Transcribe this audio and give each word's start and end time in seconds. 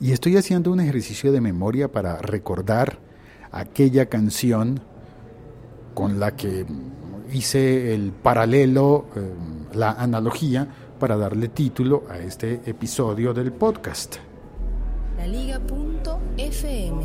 Y 0.00 0.12
estoy 0.12 0.36
haciendo 0.36 0.70
un 0.70 0.80
ejercicio 0.80 1.32
de 1.32 1.40
memoria 1.40 1.90
para 1.90 2.18
recordar 2.18 2.98
aquella 3.50 4.06
canción 4.06 4.80
con 5.94 6.20
la 6.20 6.36
que 6.36 6.66
hice 7.32 7.94
el 7.94 8.12
paralelo, 8.12 9.06
eh, 9.16 9.20
la 9.74 9.92
analogía, 9.92 10.68
para 11.00 11.16
darle 11.16 11.48
título 11.48 12.04
a 12.10 12.18
este 12.18 12.60
episodio 12.66 13.32
del 13.32 13.52
podcast. 13.52 14.16
La 15.16 15.26
Liga.fm. 15.26 17.02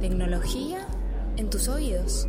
Tecnología 0.00 0.88
en 1.36 1.48
tus 1.48 1.68
oídos. 1.68 2.26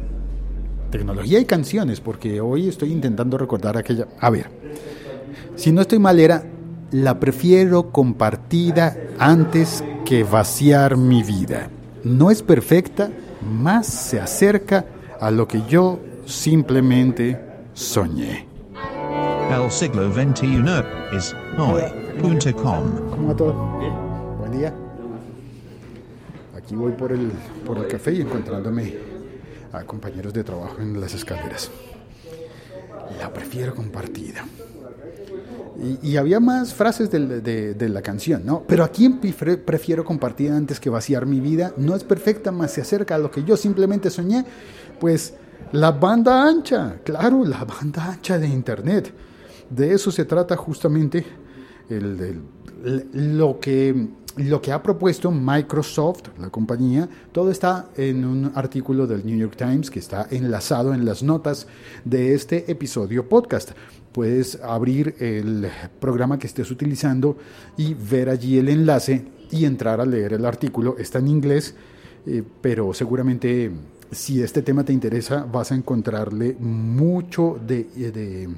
Tecnología 0.92 1.40
y 1.40 1.46
canciones, 1.46 2.02
porque 2.02 2.40
hoy 2.40 2.68
estoy 2.68 2.92
intentando 2.92 3.38
recordar 3.38 3.78
aquella... 3.78 4.08
A 4.20 4.30
ver, 4.30 4.50
si 5.56 5.72
no 5.72 5.82
estoy 5.82 5.98
mal 5.98 6.20
era 6.20 6.44
la 6.92 7.20
prefiero 7.20 7.92
compartida 7.92 8.98
antes 9.18 9.84
que 10.06 10.24
vaciar 10.24 10.98
mi 10.98 11.24
vida. 11.24 11.70
No 12.04 12.32
es 12.32 12.42
perfecta, 12.42 13.10
más 13.42 13.88
se 13.88 14.20
acerca 14.20 14.86
a 15.20 15.32
lo 15.32 15.48
que 15.48 15.62
yo 15.68 16.00
simplemente 16.26 17.40
soñé. 17.74 18.48
El 19.52 19.72
siglo 19.72 20.12
XXI 20.12 20.64
es 21.16 21.36
hoy.com. 21.58 23.10
¿Cómo 23.10 23.28
va 23.28 23.36
todo? 23.36 23.80
Bien. 23.80 23.94
Buen 24.40 24.52
día. 24.52 24.74
Aquí 26.56 26.76
voy 26.76 26.94
por 26.94 27.12
el, 27.12 27.32
por 27.66 27.78
el 27.78 27.88
café 27.88 28.14
y 28.14 28.22
encontrándome 28.22 28.96
a 29.74 29.84
compañeros 29.84 30.34
de 30.34 30.44
trabajo 30.44 30.78
en 30.80 31.00
las 31.00 31.14
escaleras. 31.14 31.70
La 33.20 33.32
prefiero 33.32 33.76
compartida. 33.76 34.46
Y, 35.82 36.16
había 36.18 36.40
más 36.40 36.76
frases 36.76 37.10
de, 37.10 37.90
la 37.90 38.02
canción, 38.04 38.44
¿no? 38.46 38.64
Pero 38.68 38.84
a 38.84 38.92
prefiero 39.66 40.06
compartir 40.06 40.52
antes 40.52 40.80
que 40.80 40.92
vaciar 40.92 41.26
mi 41.26 41.40
vida? 41.40 41.74
No 41.76 41.96
es 41.96 42.04
perfecta, 42.04 42.52
más 42.52 42.72
se 42.72 42.82
acerca 42.82 43.16
a 43.16 43.18
lo 43.18 43.32
que 43.32 43.44
yo 43.44 43.58
simplemente 43.58 44.12
soñé. 44.12 44.46
Pues 45.00 45.34
la 45.72 45.92
banda 45.92 46.48
ancha, 46.48 46.98
claro, 47.04 47.44
la 47.44 47.64
banda 47.64 48.12
ancha 48.12 48.38
de 48.38 48.48
Internet. 48.48 49.12
De 49.72 49.94
eso 49.94 50.12
se 50.12 50.26
trata 50.26 50.56
justamente 50.56 51.26
el, 51.90 52.42
lo, 53.14 53.60
que, 53.60 54.08
lo 54.38 54.62
que 54.62 54.72
ha 54.72 54.82
propuesto 54.82 55.32
Microsoft, 55.32 56.24
la 56.40 56.50
compañía. 56.50 57.10
Todo 57.32 57.52
está 57.52 57.90
en 57.98 58.26
un 58.26 58.52
artículo 58.56 59.08
del 59.08 59.26
New 59.26 59.38
York 59.38 59.56
Times 59.58 59.90
que 59.90 60.00
está 60.00 60.28
enlazado 60.32 60.94
en 60.94 61.06
las 61.06 61.24
notas 61.24 61.68
de 62.06 62.34
este 62.34 62.72
episodio 62.72 63.28
podcast 63.28 63.72
puedes 64.12 64.60
abrir 64.62 65.16
el 65.20 65.68
programa 66.00 66.38
que 66.38 66.48
estés 66.48 66.70
utilizando 66.72 67.38
y 67.78 67.94
ver 67.94 68.30
allí 68.30 68.58
el 68.58 68.70
enlace 68.70 69.26
y 69.50 69.66
entrar 69.66 70.02
a 70.02 70.06
leer 70.06 70.34
el 70.34 70.46
artículo. 70.46 70.96
Está 70.98 71.20
en 71.20 71.28
inglés, 71.28 71.76
eh, 72.26 72.44
pero 72.62 72.94
seguramente 72.94 73.72
si 74.12 74.42
este 74.42 74.62
tema 74.62 74.84
te 74.84 74.94
interesa 74.94 75.46
vas 75.50 75.72
a 75.72 75.76
encontrarle 75.76 76.56
mucho 76.60 77.58
de, 77.66 77.88
eh, 77.96 78.12
de, 78.12 78.50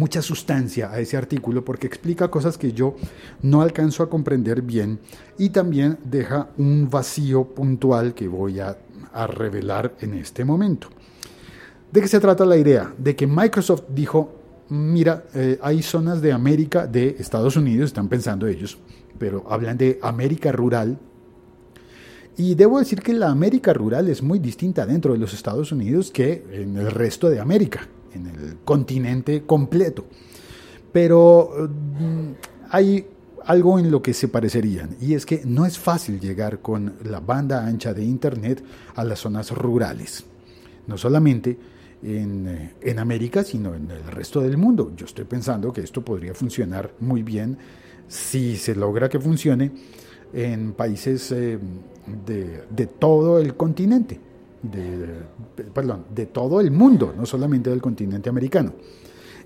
mucha 0.00 0.22
sustancia 0.22 0.90
a 0.90 0.98
ese 0.98 1.18
artículo 1.18 1.62
porque 1.62 1.86
explica 1.86 2.28
cosas 2.28 2.56
que 2.56 2.72
yo 2.72 2.96
no 3.42 3.60
alcanzo 3.60 4.02
a 4.02 4.08
comprender 4.08 4.62
bien 4.62 4.98
y 5.36 5.50
también 5.50 5.98
deja 6.02 6.48
un 6.56 6.88
vacío 6.88 7.44
puntual 7.44 8.14
que 8.14 8.26
voy 8.26 8.60
a, 8.60 8.76
revelar 9.26 9.96
en 10.00 10.14
este 10.14 10.44
momento. 10.44 10.88
¿De 11.92 12.00
qué 12.00 12.06
se 12.06 12.20
trata 12.20 12.46
la 12.46 12.56
idea? 12.56 12.94
De 12.96 13.16
que 13.16 13.26
Microsoft 13.26 13.82
dijo, 13.88 14.32
mira, 14.68 15.24
eh, 15.34 15.58
hay 15.60 15.82
zonas 15.82 16.22
de 16.22 16.32
América, 16.32 16.86
de 16.86 17.16
Estados 17.18 17.56
Unidos, 17.56 17.88
están 17.88 18.08
pensando 18.08 18.46
ellos, 18.46 18.78
pero 19.18 19.44
hablan 19.50 19.76
de 19.76 19.98
América 20.00 20.52
rural. 20.52 20.96
Y 22.36 22.54
debo 22.54 22.78
decir 22.78 23.02
que 23.02 23.12
la 23.12 23.30
América 23.30 23.72
rural 23.72 24.08
es 24.08 24.22
muy 24.22 24.38
distinta 24.38 24.86
dentro 24.86 25.12
de 25.12 25.18
los 25.18 25.34
Estados 25.34 25.72
Unidos 25.72 26.12
que 26.12 26.44
en 26.52 26.76
el 26.76 26.90
resto 26.92 27.28
de 27.28 27.40
América, 27.40 27.88
en 28.14 28.26
el 28.26 28.56
continente 28.64 29.44
completo. 29.44 30.04
Pero 30.92 31.68
mm, 31.68 32.30
hay 32.70 33.06
algo 33.44 33.78
en 33.78 33.90
lo 33.90 34.02
que 34.02 34.12
se 34.12 34.28
parecerían, 34.28 34.96
y 35.00 35.14
es 35.14 35.24
que 35.24 35.42
no 35.44 35.66
es 35.66 35.78
fácil 35.78 36.20
llegar 36.20 36.60
con 36.60 36.94
la 37.04 37.20
banda 37.20 37.66
ancha 37.66 37.94
de 37.94 38.04
Internet 38.04 38.62
a 38.94 39.04
las 39.04 39.20
zonas 39.20 39.50
rurales. 39.50 40.24
No 40.86 40.98
solamente 40.98 41.56
en, 42.02 42.72
en, 42.80 42.98
América, 42.98 43.44
sino 43.44 43.74
en 43.74 43.90
el 43.90 44.04
resto 44.04 44.40
del 44.40 44.56
mundo. 44.56 44.92
Yo 44.96 45.06
estoy 45.06 45.24
pensando 45.24 45.72
que 45.72 45.82
esto 45.82 46.02
podría 46.04 46.34
funcionar 46.34 46.92
muy 47.00 47.22
bien 47.22 47.58
si 48.08 48.56
se 48.56 48.74
logra 48.74 49.08
que 49.08 49.20
funcione 49.20 49.70
en 50.32 50.72
países 50.72 51.30
eh, 51.32 51.58
de, 52.26 52.62
de, 52.70 52.86
todo 52.86 53.38
el 53.38 53.54
continente, 53.56 54.18
de, 54.62 55.22
perdón, 55.72 56.06
de 56.14 56.26
todo 56.26 56.60
el 56.60 56.70
mundo, 56.70 57.14
no 57.16 57.26
solamente 57.26 57.70
del 57.70 57.80
continente 57.80 58.28
americano 58.28 58.72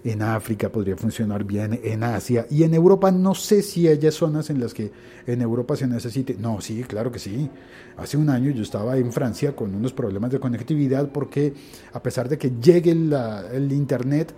en 0.05 0.21
África 0.21 0.71
podría 0.71 0.97
funcionar 0.97 1.45
bien, 1.45 1.81
en 1.83 2.05
Asia 2.05 2.47
y 2.51 2.63
en 2.63 2.75
Europa 2.75 3.11
no 3.11 3.35
sé 3.35 3.63
si 3.63 3.89
hay 3.89 3.99
zonas 4.11 4.51
en 4.51 4.61
las 4.61 4.75
que 4.75 4.93
en 5.27 5.41
Europa 5.41 5.77
se 5.77 5.87
necesite. 5.87 6.37
No, 6.39 6.61
sí, 6.61 6.85
claro 6.85 7.11
que 7.11 7.19
sí. 7.19 7.49
Hace 7.97 8.19
un 8.19 8.29
año 8.29 8.51
yo 8.51 8.63
estaba 8.63 8.99
en 8.99 9.11
Francia 9.13 9.57
con 9.57 9.75
unos 9.75 9.95
problemas 9.95 10.31
de 10.31 10.39
conectividad 10.39 11.11
porque 11.11 11.55
a 11.93 12.03
pesar 12.03 12.29
de 12.29 12.37
que 12.37 12.53
llegue 12.61 12.91
el 12.91 13.73
Internet, 13.73 14.35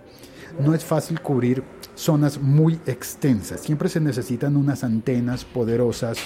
no 0.63 0.73
es 0.73 0.85
fácil 0.85 1.19
cubrir 1.19 1.61
zonas 1.95 2.41
muy 2.41 2.79
extensas. 2.85 3.59
Siempre 3.59 3.89
se 3.89 3.99
necesitan 3.99 4.55
unas 4.55 4.85
antenas 4.85 5.43
poderosas, 5.43 6.17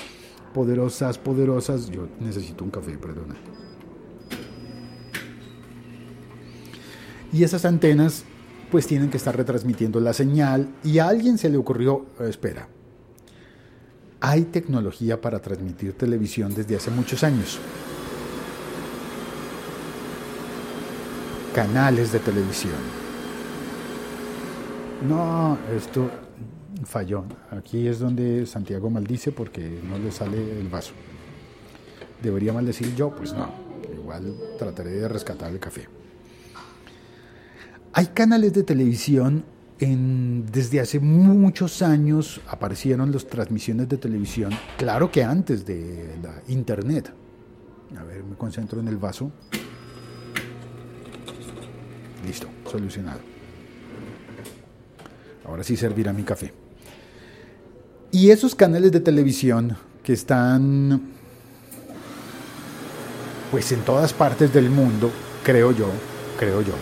poderosas, 0.54 1.18
poderosas. 1.18 1.90
Yo 1.90 2.08
necesito 2.20 2.64
un 2.64 2.70
café, 2.70 2.96
perdona. 2.98 3.36
Y 7.34 7.44
esas 7.44 7.66
antenas 7.66 8.26
pues 8.72 8.88
tienen 8.88 9.10
que 9.10 9.18
estar 9.18 9.36
retransmitiendo 9.36 10.00
la 10.00 10.14
señal 10.14 10.70
y 10.84 11.00
a 11.00 11.08
alguien 11.08 11.38
se 11.38 11.50
le 11.50 11.58
ocurrió, 11.58 12.06
eh, 12.20 12.28
espera, 12.30 12.68
hay 14.22 14.44
tecnología 14.44 15.20
para 15.20 15.40
transmitir 15.40 15.94
televisión 15.94 16.54
desde 16.54 16.76
hace 16.78 16.90
muchos 16.92 17.24
años. 17.24 17.60
Canales 21.54 22.14
de 22.14 22.20
televisión. 22.20 23.02
No, 25.10 25.58
esto 25.76 26.10
falló. 26.86 27.26
Aquí 27.50 27.88
es 27.88 28.00
donde 28.00 28.46
Santiago 28.46 28.90
maldice 28.90 29.32
porque 29.32 29.82
no 29.90 29.98
le 29.98 30.12
sale 30.12 30.60
el 30.60 30.70
vaso. 30.70 30.94
¿Debería 32.22 32.54
maldecir 32.54 32.96
yo? 32.96 33.10
Pues 33.10 33.34
no. 33.34 33.50
Igual 33.92 34.34
trataré 34.58 34.92
de 34.92 35.08
rescatar 35.08 35.52
el 35.52 35.60
café. 35.60 36.01
Hay 37.94 38.08
canales 38.08 38.54
de 38.54 38.64
televisión, 38.64 39.44
en, 39.80 40.46
desde 40.46 40.80
hace 40.80 41.00
muchos 41.00 41.82
años 41.82 42.40
aparecieron 42.48 43.12
las 43.12 43.28
transmisiones 43.28 43.90
de 43.90 43.98
televisión, 43.98 44.52
claro 44.78 45.12
que 45.12 45.24
antes 45.24 45.66
de 45.66 46.18
la 46.24 46.42
internet. 46.48 47.12
A 48.00 48.04
ver, 48.04 48.24
me 48.24 48.36
concentro 48.36 48.80
en 48.80 48.88
el 48.88 48.98
vaso. 48.98 49.32
Listo, 52.26 52.48
solucionado. 52.72 53.20
Ahora 55.46 55.64
sí 55.64 55.76
servirá 55.76 56.14
mi 56.14 56.24
café. 56.24 56.54
Y 58.12 58.30
esos 58.30 58.56
canales 58.56 58.92
de 58.94 59.02
televisión 59.02 59.76
que 60.04 60.14
están 60.14 61.02
pues 63.52 63.70
en 63.74 63.82
todas 63.82 64.14
partes 64.14 64.54
del 64.54 64.70
mundo, 64.70 65.12
creo 65.44 65.74
yo, 65.74 65.90
creo 66.40 66.62
yo, 66.62 66.74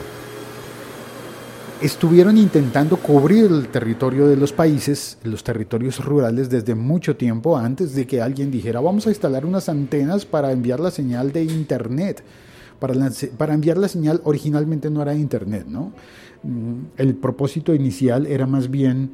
estuvieron 1.82 2.38
intentando 2.38 2.98
cubrir 2.98 3.46
el 3.46 3.70
territorio 3.70 4.28
de 4.28 4.36
los 4.36 4.52
países, 4.52 5.18
los 5.24 5.44
territorios 5.44 6.04
rurales, 6.04 6.50
desde 6.50 6.76
mucho 6.76 7.16
tiempo 7.16 7.58
antes 7.58 7.96
de 7.96 8.06
que 8.06 8.22
alguien 8.22 8.52
dijera, 8.52 8.82
vamos 8.82 9.08
a 9.08 9.10
instalar 9.10 9.46
unas 9.46 9.70
antenas 9.70 10.26
para 10.26 10.52
enviar 10.52 10.80
la 10.80 10.92
señal 10.92 11.32
de 11.32 11.44
Internet. 11.44 12.24
Para, 12.80 13.54
enviar 13.54 13.78
la 13.78 13.88
señal 13.90 14.22
originalmente 14.24 14.90
no 14.90 15.02
era 15.02 15.14
Internet, 15.14 15.66
¿no? 15.68 15.92
Mm, 16.44 16.84
el 16.98 17.16
propósito 17.16 17.74
inicial 17.74 18.26
era 18.26 18.46
más 18.48 18.70
bien 18.70 19.12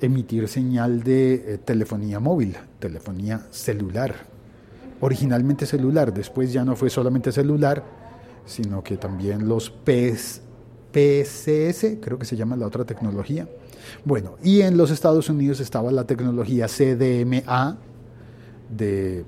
emitir 0.00 0.48
señal 0.48 1.02
de 1.02 1.34
eh, 1.34 1.58
telefonía 1.62 2.20
móvil, 2.20 2.56
telefonía 2.78 3.46
celular. 3.50 4.14
Originalmente 5.00 5.66
celular, 5.66 6.14
después 6.14 6.52
ya 6.52 6.64
no 6.64 6.76
fue 6.76 6.88
solamente 6.88 7.30
celular, 7.30 7.84
sino 8.46 8.82
que 8.82 8.96
también 8.96 9.48
los 9.48 9.70
PES 9.70 10.40
PCS, 10.94 11.98
creo 12.00 12.18
que 12.18 12.24
se 12.24 12.36
llama 12.36 12.56
la 12.56 12.66
otra 12.66 12.84
tecnología. 12.84 13.48
Bueno, 14.04 14.36
y 14.42 14.60
en 14.60 14.76
los 14.76 14.92
Estados 14.92 15.28
Unidos 15.28 15.58
estaba 15.58 15.90
la 15.90 16.04
tecnología 16.04 16.68
CDMA 16.68 17.76
de, 18.70 19.24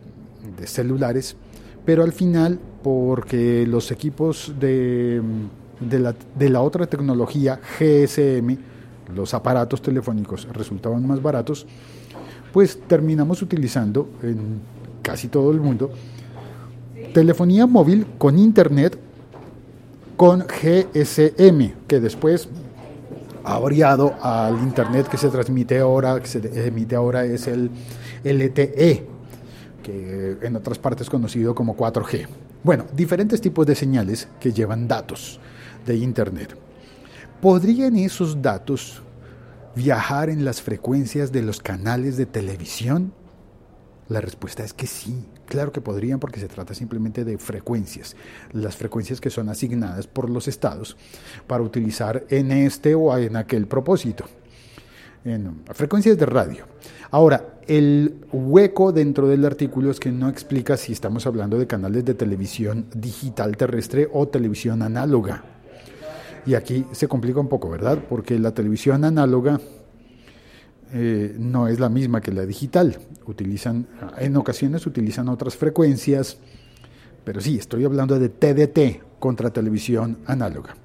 celulares, 0.64 1.36
pero 1.84 2.04
al 2.04 2.12
final, 2.12 2.60
porque 2.84 3.66
los 3.66 3.90
equipos 3.90 4.54
de, 4.60 5.20
la, 5.90 6.14
de 6.38 6.50
la 6.50 6.60
otra 6.60 6.86
tecnología 6.86 7.60
GSM, 7.78 8.56
los 9.14 9.34
aparatos 9.34 9.82
telefónicos 9.82 10.46
resultaban 10.52 11.04
más 11.04 11.20
baratos, 11.20 11.66
pues 12.52 12.78
terminamos 12.86 13.42
utilizando 13.42 14.08
en 14.22 14.60
casi 15.02 15.28
todo 15.28 15.50
el 15.50 15.60
mundo 15.60 15.90
telefonía 17.12 17.66
móvil 17.66 18.06
con 18.18 18.38
internet 18.38 18.98
con 20.16 20.40
GSM, 20.40 21.86
que 21.86 22.00
después 22.00 22.48
ha 23.44 23.58
variado 23.58 24.14
al 24.22 24.58
Internet 24.58 25.08
que 25.08 25.18
se 25.18 25.28
transmite 25.28 25.78
ahora, 25.78 26.18
que 26.20 26.26
se 26.26 26.66
emite 26.66 26.96
ahora 26.96 27.24
es 27.24 27.46
el 27.46 27.70
LTE, 28.24 29.06
que 29.82 30.38
en 30.42 30.56
otras 30.56 30.78
partes 30.78 31.08
conocido 31.08 31.54
como 31.54 31.76
4G. 31.76 32.26
Bueno, 32.64 32.86
diferentes 32.92 33.40
tipos 33.40 33.66
de 33.66 33.76
señales 33.76 34.26
que 34.40 34.52
llevan 34.52 34.88
datos 34.88 35.38
de 35.86 35.96
Internet. 35.96 36.56
¿Podrían 37.40 37.96
esos 37.96 38.42
datos 38.42 39.02
viajar 39.76 40.30
en 40.30 40.44
las 40.44 40.62
frecuencias 40.62 41.30
de 41.30 41.42
los 41.42 41.60
canales 41.60 42.16
de 42.16 42.26
televisión? 42.26 43.12
La 44.08 44.20
respuesta 44.20 44.64
es 44.64 44.72
que 44.72 44.86
sí. 44.86 45.24
Claro 45.46 45.72
que 45.72 45.80
podrían 45.80 46.18
porque 46.18 46.40
se 46.40 46.48
trata 46.48 46.74
simplemente 46.74 47.24
de 47.24 47.38
frecuencias, 47.38 48.16
las 48.52 48.76
frecuencias 48.76 49.20
que 49.20 49.30
son 49.30 49.48
asignadas 49.48 50.06
por 50.06 50.28
los 50.28 50.48
estados 50.48 50.96
para 51.46 51.62
utilizar 51.62 52.24
en 52.28 52.50
este 52.50 52.94
o 52.94 53.16
en 53.16 53.36
aquel 53.36 53.66
propósito. 53.66 54.24
En 55.24 55.62
frecuencias 55.72 56.18
de 56.18 56.26
radio. 56.26 56.66
Ahora, 57.10 57.58
el 57.66 58.16
hueco 58.32 58.92
dentro 58.92 59.26
del 59.28 59.44
artículo 59.44 59.90
es 59.90 59.98
que 59.98 60.12
no 60.12 60.28
explica 60.28 60.76
si 60.76 60.92
estamos 60.92 61.26
hablando 61.26 61.58
de 61.58 61.66
canales 61.66 62.04
de 62.04 62.14
televisión 62.14 62.86
digital 62.94 63.56
terrestre 63.56 64.08
o 64.12 64.28
televisión 64.28 64.82
análoga. 64.82 65.44
Y 66.44 66.54
aquí 66.54 66.86
se 66.92 67.08
complica 67.08 67.40
un 67.40 67.48
poco, 67.48 67.68
¿verdad? 67.68 67.98
Porque 68.08 68.38
la 68.38 68.52
televisión 68.52 69.04
análoga 69.04 69.60
eh, 70.92 71.34
no 71.38 71.68
es 71.68 71.80
la 71.80 71.88
misma 71.88 72.20
que 72.20 72.32
la 72.32 72.46
digital. 72.46 72.98
Utilizan, 73.26 73.86
en 74.18 74.36
ocasiones 74.36 74.86
utilizan 74.86 75.28
otras 75.28 75.56
frecuencias, 75.56 76.38
pero 77.24 77.40
sí, 77.40 77.58
estoy 77.58 77.84
hablando 77.84 78.18
de 78.18 78.28
TDT 78.28 79.18
contra 79.18 79.50
televisión 79.50 80.18
análoga. 80.26 80.76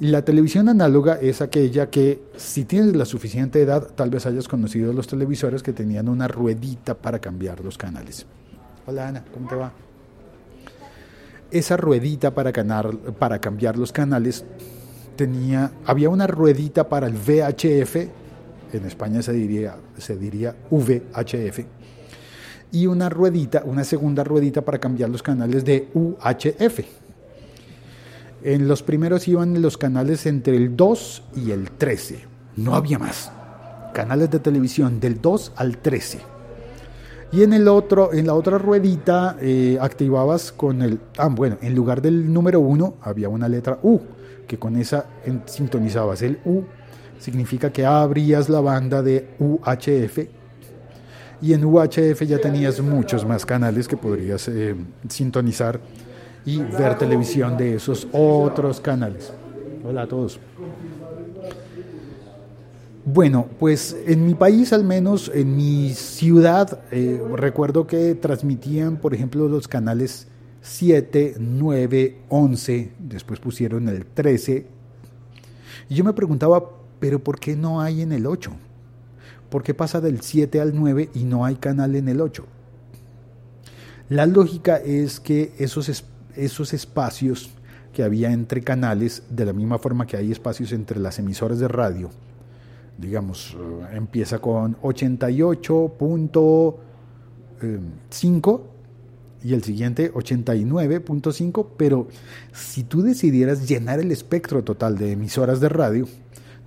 La 0.00 0.24
televisión 0.24 0.68
análoga 0.68 1.20
es 1.20 1.40
aquella 1.40 1.88
que, 1.88 2.22
si 2.36 2.64
tienes 2.64 2.96
la 2.96 3.04
suficiente 3.04 3.62
edad, 3.62 3.86
tal 3.94 4.10
vez 4.10 4.26
hayas 4.26 4.48
conocido 4.48 4.92
los 4.92 5.06
televisores 5.06 5.62
que 5.62 5.72
tenían 5.72 6.08
una 6.08 6.26
ruedita 6.26 6.94
para 6.94 7.20
cambiar 7.20 7.60
los 7.60 7.78
canales. 7.78 8.26
Hola 8.86 9.08
Ana, 9.08 9.24
¿cómo 9.32 9.48
te 9.48 9.54
va? 9.54 9.72
Esa 11.52 11.76
ruedita 11.76 12.34
para, 12.34 12.52
para 13.18 13.38
cambiar 13.38 13.78
los 13.78 13.92
canales 13.92 14.44
tenía, 15.14 15.70
había 15.84 16.08
una 16.08 16.26
ruedita 16.26 16.88
para 16.88 17.06
el 17.06 17.14
VHF 17.14 18.21
en 18.78 18.86
España 18.86 19.22
se 19.22 19.32
diría, 19.32 19.76
se 19.98 20.16
diría 20.16 20.56
VHF, 20.70 21.60
y 22.72 22.86
una 22.86 23.08
ruedita, 23.08 23.62
una 23.64 23.84
segunda 23.84 24.24
ruedita 24.24 24.62
para 24.62 24.78
cambiar 24.78 25.10
los 25.10 25.22
canales 25.22 25.64
de 25.64 25.88
UHF. 25.92 26.80
En 28.44 28.66
los 28.66 28.82
primeros 28.82 29.28
iban 29.28 29.60
los 29.62 29.78
canales 29.78 30.26
entre 30.26 30.56
el 30.56 30.74
2 30.76 31.22
y 31.36 31.50
el 31.52 31.70
13, 31.70 32.24
no 32.56 32.74
había 32.74 32.98
más. 32.98 33.30
Canales 33.92 34.30
de 34.30 34.40
televisión 34.40 34.98
del 34.98 35.20
2 35.20 35.52
al 35.56 35.78
13. 35.78 36.20
Y 37.30 37.42
en 37.42 37.52
el 37.52 37.68
otro, 37.68 38.12
en 38.12 38.26
la 38.26 38.34
otra 38.34 38.58
ruedita 38.58 39.36
eh, 39.40 39.78
activabas 39.80 40.52
con 40.52 40.82
el, 40.82 40.98
ah, 41.18 41.28
bueno, 41.28 41.56
en 41.62 41.74
lugar 41.74 42.02
del 42.02 42.32
número 42.32 42.60
1 42.60 42.96
había 43.00 43.28
una 43.28 43.48
letra 43.48 43.78
U, 43.82 44.00
que 44.46 44.58
con 44.58 44.76
esa 44.76 45.06
sintonizabas 45.46 46.22
el 46.22 46.40
U 46.44 46.64
significa 47.22 47.72
que 47.72 47.86
abrías 47.86 48.48
la 48.48 48.60
banda 48.60 49.00
de 49.00 49.28
UHF 49.38 50.18
y 51.40 51.52
en 51.52 51.64
UHF 51.64 52.22
ya 52.22 52.38
tenías 52.40 52.80
muchos 52.80 53.24
más 53.24 53.46
canales 53.46 53.86
que 53.86 53.96
podrías 53.96 54.48
eh, 54.48 54.74
sintonizar 55.08 55.80
y 56.44 56.58
ver 56.58 56.98
televisión 56.98 57.56
de 57.56 57.76
esos 57.76 58.08
otros 58.12 58.80
canales. 58.80 59.32
Hola 59.84 60.02
a 60.02 60.08
todos. 60.08 60.40
Bueno, 63.04 63.46
pues 63.58 63.96
en 64.06 64.26
mi 64.26 64.34
país, 64.34 64.72
al 64.72 64.84
menos 64.84 65.30
en 65.34 65.56
mi 65.56 65.90
ciudad, 65.90 66.82
eh, 66.90 67.20
recuerdo 67.34 67.86
que 67.86 68.14
transmitían, 68.14 68.96
por 68.96 69.14
ejemplo, 69.14 69.48
los 69.48 69.66
canales 69.66 70.28
7, 70.60 71.34
9, 71.38 72.18
11, 72.28 72.92
después 73.00 73.40
pusieron 73.40 73.88
el 73.88 74.06
13. 74.06 74.66
Y 75.88 75.94
yo 75.96 76.04
me 76.04 76.12
preguntaba, 76.12 76.81
pero 77.02 77.18
¿por 77.18 77.38
qué 77.40 77.56
no 77.56 77.80
hay 77.80 78.00
en 78.00 78.12
el 78.12 78.28
8? 78.28 78.52
¿Por 79.50 79.64
qué 79.64 79.74
pasa 79.74 80.00
del 80.00 80.20
7 80.20 80.60
al 80.60 80.72
9 80.72 81.10
y 81.14 81.24
no 81.24 81.44
hay 81.44 81.56
canal 81.56 81.96
en 81.96 82.08
el 82.08 82.20
8? 82.20 82.44
La 84.08 84.24
lógica 84.24 84.76
es 84.76 85.18
que 85.18 85.52
esos, 85.58 86.04
esos 86.36 86.72
espacios 86.72 87.50
que 87.92 88.04
había 88.04 88.30
entre 88.30 88.62
canales, 88.62 89.24
de 89.28 89.44
la 89.44 89.52
misma 89.52 89.80
forma 89.80 90.06
que 90.06 90.16
hay 90.16 90.30
espacios 90.30 90.70
entre 90.70 91.00
las 91.00 91.18
emisoras 91.18 91.58
de 91.58 91.66
radio, 91.66 92.08
digamos, 92.98 93.56
eh, 93.58 93.96
empieza 93.96 94.38
con 94.38 94.76
88.5 94.76 96.76
eh, 97.62 97.80
y 99.42 99.54
el 99.54 99.64
siguiente 99.64 100.14
89.5, 100.14 101.66
pero 101.76 102.06
si 102.52 102.84
tú 102.84 103.02
decidieras 103.02 103.68
llenar 103.68 103.98
el 103.98 104.12
espectro 104.12 104.62
total 104.62 104.96
de 104.96 105.10
emisoras 105.10 105.58
de 105.58 105.68
radio, 105.68 106.06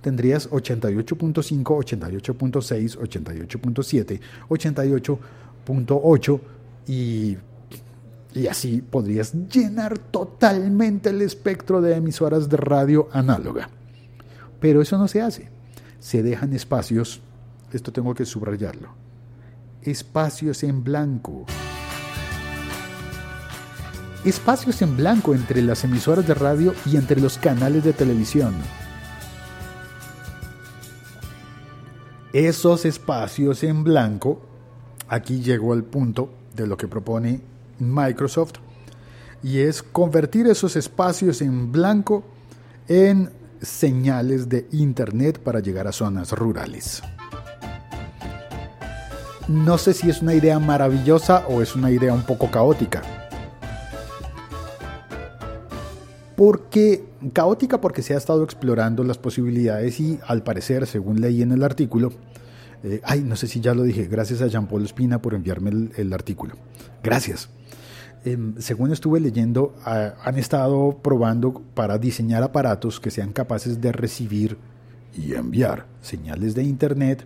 tendrías 0.06 0.48
88.5, 0.50 1.64
88.6, 1.64 2.96
88.7, 2.96 4.20
88.8 4.48 6.40
y, 6.86 7.36
y 8.32 8.46
así 8.46 8.82
podrías 8.82 9.34
llenar 9.34 9.98
totalmente 9.98 11.10
el 11.10 11.22
espectro 11.22 11.80
de 11.80 11.96
emisoras 11.96 12.48
de 12.48 12.56
radio 12.56 13.08
análoga. 13.10 13.68
Pero 14.60 14.80
eso 14.80 14.96
no 14.96 15.08
se 15.08 15.22
hace. 15.22 15.48
Se 15.98 16.22
dejan 16.22 16.52
espacios, 16.52 17.20
esto 17.72 17.90
tengo 17.90 18.14
que 18.14 18.24
subrayarlo, 18.24 18.90
espacios 19.82 20.62
en 20.62 20.84
blanco 20.84 21.46
espacios 24.24 24.82
en 24.82 24.96
blanco 24.96 25.34
entre 25.34 25.62
las 25.62 25.84
emisoras 25.84 26.26
de 26.26 26.34
radio 26.34 26.74
y 26.84 26.96
entre 26.96 27.20
los 27.20 27.38
canales 27.38 27.84
de 27.84 27.92
televisión. 27.92 28.54
Esos 32.32 32.84
espacios 32.84 33.62
en 33.62 33.84
blanco, 33.84 34.40
aquí 35.08 35.40
llegó 35.40 35.72
al 35.72 35.84
punto 35.84 36.30
de 36.54 36.66
lo 36.66 36.76
que 36.76 36.88
propone 36.88 37.40
Microsoft, 37.78 38.54
y 39.42 39.60
es 39.60 39.82
convertir 39.82 40.46
esos 40.46 40.76
espacios 40.76 41.40
en 41.42 41.70
blanco 41.70 42.24
en 42.88 43.30
señales 43.60 44.48
de 44.48 44.66
Internet 44.72 45.38
para 45.38 45.60
llegar 45.60 45.86
a 45.86 45.92
zonas 45.92 46.32
rurales. 46.32 47.02
No 49.48 49.78
sé 49.78 49.94
si 49.94 50.10
es 50.10 50.22
una 50.22 50.34
idea 50.34 50.58
maravillosa 50.58 51.46
o 51.48 51.62
es 51.62 51.76
una 51.76 51.90
idea 51.90 52.12
un 52.12 52.22
poco 52.22 52.50
caótica. 52.50 53.25
Porque 56.36 57.04
caótica 57.32 57.80
porque 57.80 58.02
se 58.02 58.14
ha 58.14 58.18
estado 58.18 58.44
explorando 58.44 59.02
las 59.04 59.18
posibilidades 59.18 59.98
y 60.00 60.18
al 60.26 60.42
parecer, 60.42 60.86
según 60.86 61.20
leí 61.20 61.42
en 61.42 61.52
el 61.52 61.62
artículo, 61.62 62.12
Eh, 62.82 63.00
ay, 63.04 63.22
no 63.22 63.36
sé 63.36 63.48
si 63.48 63.60
ya 63.60 63.74
lo 63.74 63.82
dije, 63.82 64.06
gracias 64.06 64.42
a 64.42 64.46
Jean 64.46 64.68
Paul 64.68 64.84
Espina 64.84 65.20
por 65.20 65.34
enviarme 65.34 65.90
el, 65.96 66.12
artículo. 66.12 66.54
Gracias. 67.02 67.48
Em, 68.24 68.54
según 68.58 68.92
estuve 68.92 69.18
leyendo, 69.18 69.74
han 69.84 70.38
estado 70.38 70.98
probando 71.02 71.62
para 71.74 71.98
diseñar 71.98 72.42
aparatos 72.42 73.00
que 73.00 73.10
sean 73.10 73.32
capaces 73.32 73.80
de 73.80 73.92
recibir 73.92 74.56
y 75.16 75.34
enviar 75.34 75.86
señales 76.00 76.54
de 76.54 76.62
Internet 76.64 77.24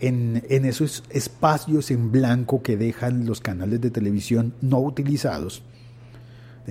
en, 0.00 0.42
en, 0.48 0.64
esos 0.64 1.04
espacios 1.10 1.90
en 1.90 2.10
blanco 2.10 2.62
que 2.62 2.76
dejan 2.76 3.26
los 3.26 3.40
canales 3.40 3.80
de 3.80 3.90
televisión 3.90 4.54
no 4.60 4.78
utilizados, 4.78 5.62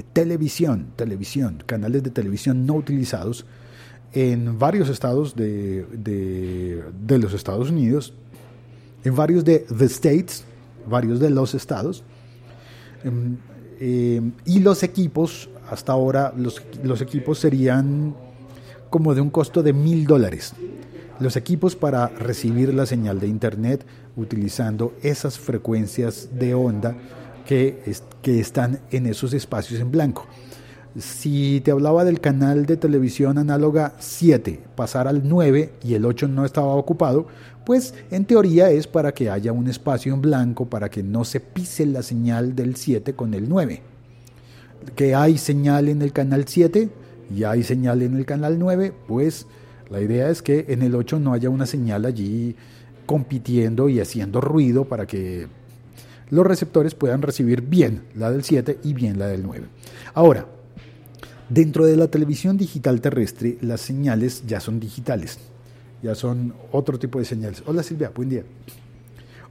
televisión, 0.04 0.88
televisión, 0.96 1.64
canales 1.66 2.04
de 2.04 2.10
televisión 2.10 2.66
no 2.66 2.74
utilizados 2.74 3.46
en 4.14 4.58
varios 4.58 4.90
estados 4.90 5.36
de, 5.36 5.86
de, 5.92 6.84
de 7.06 7.20
los 7.20 7.34
Estados 7.34 7.70
Unidos, 7.70 8.14
en 9.04 9.16
varios 9.16 9.44
de 9.46 9.60
the 9.60 9.86
states, 9.86 10.44
varios 10.90 11.20
de 11.20 11.30
los 11.30 11.54
estados, 11.54 12.04
em, 13.04 13.38
em, 13.80 14.32
y 14.46 14.60
los 14.60 14.84
equipos, 14.84 15.50
hasta 15.70 15.92
ahora 15.92 16.34
los, 16.36 16.62
los 16.84 17.02
equipos 17.02 17.40
serían 17.40 18.16
como 18.90 19.14
de 19.14 19.22
un 19.22 19.30
costo 19.30 19.64
de 19.64 19.74
mil 19.74 20.06
dólares. 20.06 20.54
Los 21.20 21.36
equipos 21.36 21.76
para 21.76 22.08
recibir 22.08 22.74
la 22.74 22.86
señal 22.86 23.20
de 23.20 23.28
Internet 23.28 23.86
utilizando 24.16 24.94
esas 25.02 25.38
frecuencias 25.40 26.30
de 26.32 26.54
onda 26.54 26.96
que, 27.48 27.82
están 28.24 28.82
en 28.92 29.06
esos 29.06 29.34
espacios 29.34 29.80
en 29.80 29.90
blanco. 29.90 30.28
Si 31.00 31.62
te 31.62 31.72
hablaba 31.72 32.04
del 32.04 32.20
canal 32.20 32.66
de 32.66 32.76
televisión 32.76 33.38
análoga 33.38 33.94
7, 34.00 34.60
pasar 34.76 35.08
al 35.08 35.28
9 35.28 35.72
y 35.84 35.94
el 35.94 36.06
8 36.06 36.28
no 36.28 36.44
estaba 36.44 36.76
ocupado, 36.76 37.28
pues 37.66 37.94
en 38.12 38.26
teoría 38.26 38.70
es 38.70 38.86
para 38.86 39.14
que 39.14 39.30
haya 39.30 39.54
un 39.54 39.68
espacio 39.68 40.14
en 40.14 40.22
blanco 40.22 40.66
para 40.66 40.90
que 40.90 41.04
no 41.04 41.24
se 41.24 41.40
pise 41.40 41.86
la 41.86 42.04
señal 42.04 42.54
del 42.56 42.76
7 42.76 43.14
con 43.14 43.34
el 43.34 43.48
9. 43.48 43.82
Que 44.96 45.16
hay 45.16 45.38
señal 45.38 45.88
en 45.88 46.02
el 46.02 46.12
canal 46.12 46.46
7 46.48 46.90
y 47.34 47.44
hay 47.44 47.64
señal 47.64 48.02
en 48.02 48.16
el 48.16 48.26
canal 48.26 48.60
9, 48.60 48.94
pues 49.08 49.48
la 49.90 50.02
idea 50.02 50.30
es 50.30 50.42
que 50.42 50.66
en 50.68 50.82
el 50.82 50.96
8 50.96 51.20
no 51.20 51.34
haya 51.34 51.50
una 51.50 51.66
señal 51.66 52.06
allí 52.06 52.56
compitiendo 53.06 53.88
y 53.88 54.02
haciendo 54.02 54.42
ruido 54.42 54.86
para 54.86 55.08
que 55.08 55.48
los 56.30 56.46
receptores 56.46 56.96
puedan 56.96 57.22
recibir 57.22 57.62
bien 57.62 58.04
la 58.16 58.32
del 58.32 58.44
7 58.44 58.80
y 58.84 58.94
bien 58.94 59.20
la 59.20 59.28
del 59.28 59.44
9. 59.44 59.68
Ahora, 60.14 60.46
dentro 61.50 61.86
de 61.86 61.96
la 61.96 62.08
televisión 62.08 62.58
digital 62.58 63.02
terrestre, 63.02 63.58
las 63.62 63.82
señales 63.82 64.44
ya 64.46 64.60
son 64.60 64.80
digitales, 64.80 65.40
ya 66.04 66.16
son 66.16 66.54
otro 66.72 67.00
tipo 67.00 67.20
de 67.20 67.26
señales. 67.26 67.64
Hola 67.66 67.84
Silvia, 67.84 68.12
buen 68.14 68.30
día. 68.30 68.44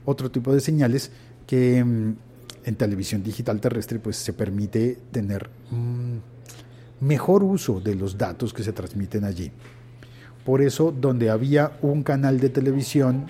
Otro 0.05 0.31
tipo 0.31 0.53
de 0.53 0.61
señales 0.61 1.11
que 1.45 1.83
mm, 1.83 2.15
en 2.65 2.75
televisión 2.75 3.23
digital 3.23 3.59
terrestre 3.59 3.99
pues 3.99 4.17
se 4.17 4.33
permite 4.33 4.97
tener 5.11 5.49
mejor 6.99 7.43
uso 7.43 7.79
de 7.79 7.95
los 7.95 8.17
datos 8.17 8.53
que 8.53 8.63
se 8.63 8.73
transmiten 8.73 9.23
allí. 9.23 9.51
Por 10.45 10.61
eso, 10.61 10.91
donde 10.91 11.29
había 11.29 11.77
un 11.81 12.03
canal 12.03 12.39
de 12.39 12.49
televisión, 12.49 13.27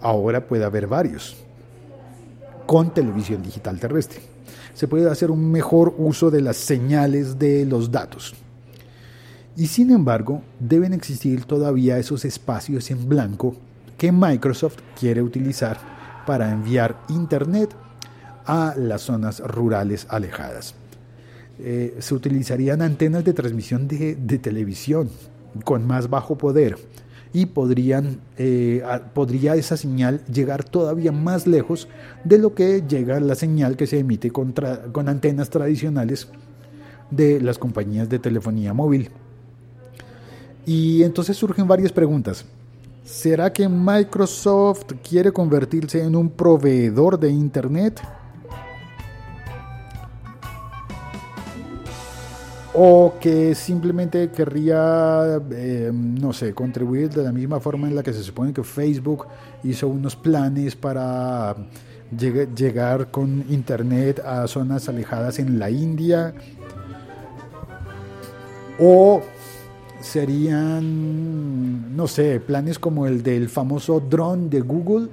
ahora 0.00 0.46
puede 0.46 0.64
haber 0.64 0.86
varios, 0.86 1.36
con 2.68 2.92
televisión 2.92 3.42
digital 3.42 3.80
terrestre. 3.80 4.20
Se 4.74 4.88
puede 4.88 5.10
hacer 5.10 5.30
un 5.30 5.50
mejor 5.50 5.94
uso 5.96 6.30
de 6.30 6.42
las 6.42 6.58
señales 6.58 7.38
de 7.38 7.64
los 7.64 7.90
datos. 7.90 8.34
Y 9.56 9.68
sin 9.68 9.90
embargo, 9.90 10.42
deben 10.60 10.92
existir 10.92 11.46
todavía 11.46 11.96
esos 11.96 12.26
espacios 12.26 12.90
en 12.90 13.08
blanco 13.08 13.56
que 13.96 14.12
Microsoft 14.12 14.80
quiere 15.00 15.22
utilizar 15.22 15.78
para 16.26 16.50
enviar 16.50 17.00
Internet 17.08 17.74
a 18.44 18.74
las 18.76 19.00
zonas 19.00 19.40
rurales 19.40 20.06
alejadas. 20.10 20.74
Eh, 21.60 21.96
se 22.00 22.14
utilizarían 22.14 22.82
antenas 22.82 23.24
de 23.24 23.32
transmisión 23.32 23.88
de, 23.88 24.14
televisión 24.42 25.08
con 25.64 25.86
más 25.86 26.10
bajo 26.10 26.36
poder 26.36 26.76
y 27.32 27.46
podrían, 27.46 28.20
eh, 28.36 28.82
podría 29.14 29.54
esa 29.54 29.76
señal 29.76 30.24
llegar 30.26 30.64
todavía 30.64 31.12
más 31.12 31.46
lejos 31.46 31.88
de 32.24 32.38
lo 32.38 32.54
que 32.54 32.82
llega 32.88 33.20
la 33.20 33.34
señal 33.34 33.76
que 33.76 33.86
se 33.86 33.98
emite 33.98 34.30
con, 34.30 34.54
con 34.92 35.08
antenas 35.08 35.50
tradicionales 35.50 36.28
de 37.10 37.40
las 37.40 37.58
compañías 37.58 38.08
de 38.08 38.18
telefonía 38.18 38.72
móvil. 38.72 39.10
Y 40.66 41.02
entonces 41.02 41.36
surgen 41.36 41.66
varias 41.66 41.92
preguntas. 41.92 42.44
¿Será 43.04 43.50
que 43.50 43.66
Microsoft 43.68 44.92
quiere 45.08 45.32
convertirse 45.32 46.02
en 46.02 46.14
un 46.14 46.28
proveedor 46.28 47.18
de 47.18 47.30
Internet? 47.30 48.02
O 52.80 53.14
que 53.20 53.56
simplemente 53.56 54.30
querría, 54.30 55.40
eh, 55.50 55.90
no 55.92 56.32
sé, 56.32 56.54
contribuir 56.54 57.10
de 57.10 57.24
la 57.24 57.32
misma 57.32 57.58
forma 57.58 57.88
en 57.88 57.96
la 57.96 58.04
que 58.04 58.12
se 58.12 58.22
supone 58.22 58.52
que 58.52 58.62
Facebook 58.62 59.26
hizo 59.64 59.88
unos 59.88 60.14
planes 60.14 60.76
para 60.76 61.56
llegar 62.16 63.10
con 63.10 63.44
Internet 63.48 64.20
a 64.24 64.46
zonas 64.46 64.88
alejadas 64.88 65.40
en 65.40 65.58
la 65.58 65.70
India, 65.70 66.32
o 68.78 69.22
serían, 70.00 71.96
no 71.96 72.06
sé, 72.06 72.38
planes 72.38 72.78
como 72.78 73.08
el 73.08 73.24
del 73.24 73.48
famoso 73.48 73.98
drone 73.98 74.48
de 74.48 74.60
Google, 74.60 75.08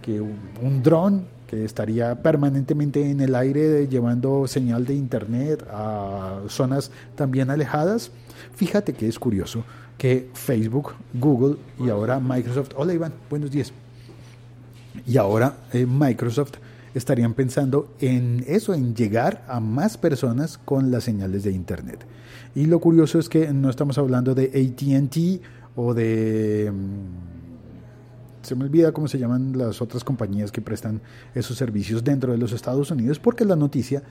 que 0.00 0.20
un 0.20 0.80
dron 0.80 1.26
que 1.50 1.64
estaría 1.64 2.22
permanentemente 2.22 3.10
en 3.10 3.20
el 3.20 3.34
aire 3.34 3.88
llevando 3.88 4.46
señal 4.46 4.86
de 4.86 4.94
internet 4.94 5.66
a 5.68 6.42
zonas 6.46 6.92
también 7.16 7.50
alejadas. 7.50 8.12
Fíjate 8.54 8.92
que 8.92 9.08
es 9.08 9.18
curioso 9.18 9.64
que 9.98 10.30
Facebook, 10.32 10.92
Google 11.12 11.56
y 11.80 11.88
ahora 11.88 12.20
Microsoft, 12.20 12.70
hola 12.76 12.94
Iván, 12.94 13.12
buenos 13.28 13.50
días. 13.50 13.72
Y 15.04 15.16
ahora 15.16 15.56
eh, 15.72 15.86
Microsoft 15.86 16.52
estarían 16.94 17.34
pensando 17.34 17.96
en 17.98 18.44
eso, 18.46 18.72
en 18.72 18.94
llegar 18.94 19.44
a 19.48 19.58
más 19.58 19.98
personas 19.98 20.56
con 20.56 20.92
las 20.92 21.02
señales 21.02 21.42
de 21.42 21.50
internet. 21.50 21.98
Y 22.54 22.66
lo 22.66 22.78
curioso 22.78 23.18
es 23.18 23.28
que 23.28 23.52
no 23.52 23.70
estamos 23.70 23.98
hablando 23.98 24.36
de 24.36 24.44
ATT 24.44 25.44
o 25.74 25.94
de 25.94 26.70
mm, 26.72 27.39
se 28.42 28.54
me 28.54 28.64
olvida 28.64 28.92
cómo 28.92 29.08
se 29.08 29.18
llaman 29.18 29.56
las 29.56 29.82
otras 29.82 30.04
compañías 30.04 30.50
que 30.52 30.60
prestan 30.60 31.00
esos 31.34 31.56
servicios 31.56 32.02
dentro 32.02 32.32
de 32.32 32.38
los 32.38 32.52
Estados 32.52 32.90
Unidos, 32.90 33.18
porque 33.18 33.44
la 33.44 33.56
noticia 33.56 34.02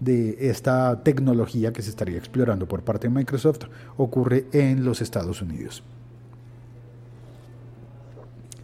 de 0.00 0.50
esta 0.50 1.02
tecnología 1.02 1.72
que 1.72 1.82
se 1.82 1.90
estaría 1.90 2.18
explorando 2.18 2.66
por 2.66 2.82
parte 2.82 3.08
de 3.08 3.14
Microsoft 3.14 3.64
ocurre 3.96 4.46
en 4.52 4.84
los 4.84 5.00
Estados 5.00 5.42
Unidos. 5.42 5.82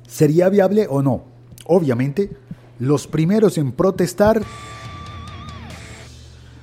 ¿Sería 0.06 0.48
viable 0.48 0.86
o 0.88 1.02
no? 1.02 1.24
Obviamente, 1.66 2.30
los 2.78 3.06
primeros 3.06 3.58
en 3.58 3.72
protestar 3.72 4.42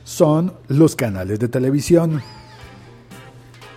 son 0.03 0.53
los 0.67 0.95
canales 0.95 1.39
de 1.39 1.47
televisión 1.47 2.21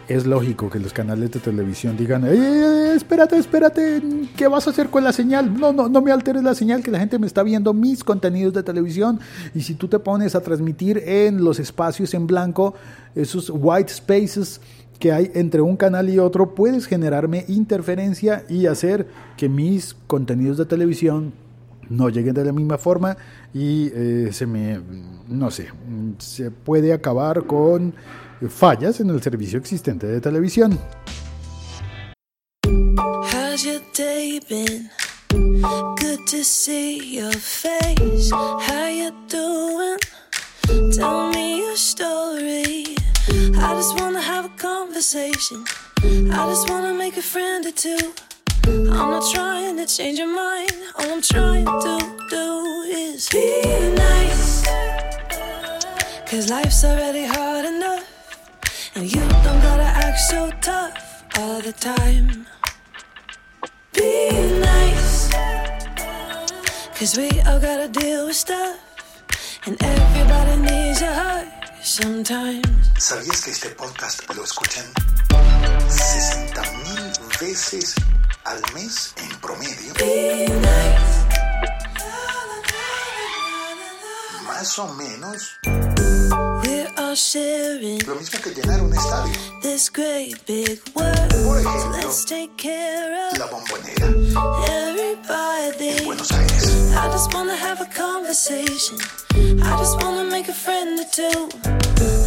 es 0.09 0.27
lógico 0.27 0.69
que 0.69 0.79
los 0.79 0.93
canales 0.93 1.31
de 1.31 1.41
televisión 1.41 1.97
digan, 1.97 2.25
espérate, 2.27 3.37
espérate, 3.37 4.03
¿qué 4.37 4.49
vas 4.49 4.67
a 4.67 4.71
hacer 4.71 4.91
con 4.91 5.03
la 5.03 5.13
señal? 5.13 5.59
No, 5.59 5.73
no, 5.73 5.89
no 5.89 6.03
me 6.03 6.13
alteres 6.13 6.43
la 6.43 6.55
señal, 6.55 6.83
que 6.83 6.91
la 6.91 6.99
gente 6.99 7.19
me 7.19 7.27
está 7.27 7.43
viendo 7.43 7.73
mis 7.73 8.05
contenidos 8.05 8.53
de 8.53 8.63
televisión. 8.63 9.19
Y 9.55 9.63
si 9.63 9.75
tú 9.75 9.89
te 9.89 9.99
pones 9.99 10.35
a 10.35 10.43
transmitir 10.43 10.99
en 11.07 11.43
los 11.43 11.59
espacios 11.59 12.13
en 12.15 12.27
blanco, 12.27 12.75
esos 13.15 13.51
white 13.51 13.93
spaces 13.93 14.61
que 14.99 15.13
hay 15.13 15.31
entre 15.35 15.61
un 15.61 15.77
canal 15.77 16.09
y 16.09 16.19
otro, 16.19 16.55
puedes 16.55 16.87
generarme 16.87 17.45
interferencia 17.49 18.45
y 18.49 18.67
hacer 18.67 19.07
que 19.37 19.49
mis 19.49 19.95
contenidos 20.07 20.59
de 20.59 20.67
televisión 20.67 21.33
no 21.89 22.09
lleguen 22.09 22.35
de 22.35 22.45
la 22.45 22.53
misma 22.53 22.79
forma 22.79 23.17
y 23.53 23.91
eh, 23.95 24.31
se 24.33 24.47
me, 24.47 24.81
no 25.29 25.51
sé, 25.51 25.69
se 26.19 26.51
puede 26.51 26.93
acabar 26.93 27.45
con 27.45 27.95
fallas 28.49 29.01
en 29.01 29.11
el 29.11 29.23
servicio 29.23 29.59
existente 29.59 30.07
de 30.07 30.21
televisión. 30.21 30.79
I'm 48.67 49.11
not 49.11 49.25
trying 49.33 49.77
to 49.77 49.87
change 49.87 50.19
your 50.19 50.35
mind. 50.35 50.73
All 50.99 51.13
I'm 51.13 51.21
trying 51.21 51.67
to 51.67 51.99
do 52.31 52.85
is 52.89 53.29
be 53.29 53.63
nice. 53.95 54.65
Cause 56.31 56.49
life's 56.49 56.83
already 56.85 57.25
hard. 57.25 57.54
And 58.97 59.11
you 59.13 59.21
don't 59.21 59.61
gotta 59.61 59.83
act 60.07 60.21
so 60.21 60.51
tough 60.61 61.25
all 61.39 61.61
the 61.61 61.73
time. 61.73 62.47
Be 63.93 64.31
nice. 64.61 65.31
Cause 66.99 67.17
we 67.17 67.29
all 67.47 67.59
gotta 67.59 67.89
deal 67.89 68.27
with 68.27 68.37
stuff. 68.37 68.79
And 69.67 69.77
everybody 69.83 70.57
needs 70.63 71.03
a 71.03 71.13
hug 71.13 71.47
sometimes. 71.83 72.67
¿Sabías 72.99 73.41
que 73.43 73.51
este 73.51 73.71
podcast 73.71 74.33
lo 74.35 74.45
escuchan 74.45 74.87
60 75.89 76.63
mil 76.63 77.13
veces 77.41 77.95
al 78.45 78.61
mes 78.75 79.13
en 79.17 79.41
promedio? 79.41 79.93
Be 79.95 80.47
nice. 80.49 81.25
Más 84.47 84.79
o 84.79 84.87
menos 84.95 85.59
lo 87.15 88.15
mismo 88.17 88.41
que 88.43 88.51
llenar 88.51 88.83
un 88.83 88.93
estadio. 88.93 89.33
this 89.63 89.89
great 89.89 90.35
big 90.47 90.81
world. 90.97 91.31
Por 91.47 91.63
So 91.63 91.71
ejemplo, 91.71 91.97
let's 91.99 92.25
take 92.25 92.51
care 92.57 93.31
of 93.31 93.39
la 93.39 93.47
bombonera 93.47 94.07
en 94.07 94.99
everybody. 94.99 96.05
Buenos 96.05 96.33
Aires. 96.33 96.93
I 96.97 97.09
just 97.13 97.33
wanna 97.33 97.55
have 97.57 97.81
a 97.81 97.87
conversation. 97.95 98.99
I 99.63 99.77
just 99.79 100.03
wanna 100.03 100.25
make 100.25 100.49
a 100.49 100.53
friend 100.53 100.99
or 100.99 101.07
two. 101.13 101.49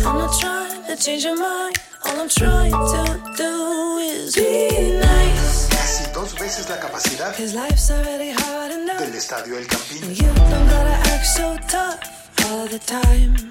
I'm 0.08 0.20
not 0.20 0.40
trying 0.40 0.84
to 0.88 0.96
change 0.96 1.26
your 1.26 1.36
mind. 1.38 1.76
All 2.06 2.22
I'm 2.22 2.30
trying 2.30 2.72
to 2.72 3.34
do 3.36 3.98
is 4.00 4.36
be 4.36 5.00
nice. 5.00 5.68
Casi 5.70 6.10
dos 6.14 6.34
veces 6.40 6.70
la 6.70 6.80
capacidad 6.80 7.36
Cause 7.36 7.54
life's 7.54 7.92
already 7.92 8.32
hard 8.32 8.72
enough. 8.72 9.00
del 9.00 9.14
estadio 9.16 9.56
del 9.56 9.64
And 9.64 9.70
Campín. 9.70 10.16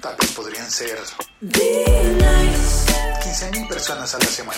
Tal 0.01 0.15
vez 0.19 0.31
podrían 0.31 0.71
ser 0.71 0.97
Be 1.41 1.85
nice. 2.17 2.93
15 3.23 3.51
mil 3.51 3.67
personas 3.67 4.15
a 4.15 4.17
la 4.17 4.25
semana. 4.25 4.55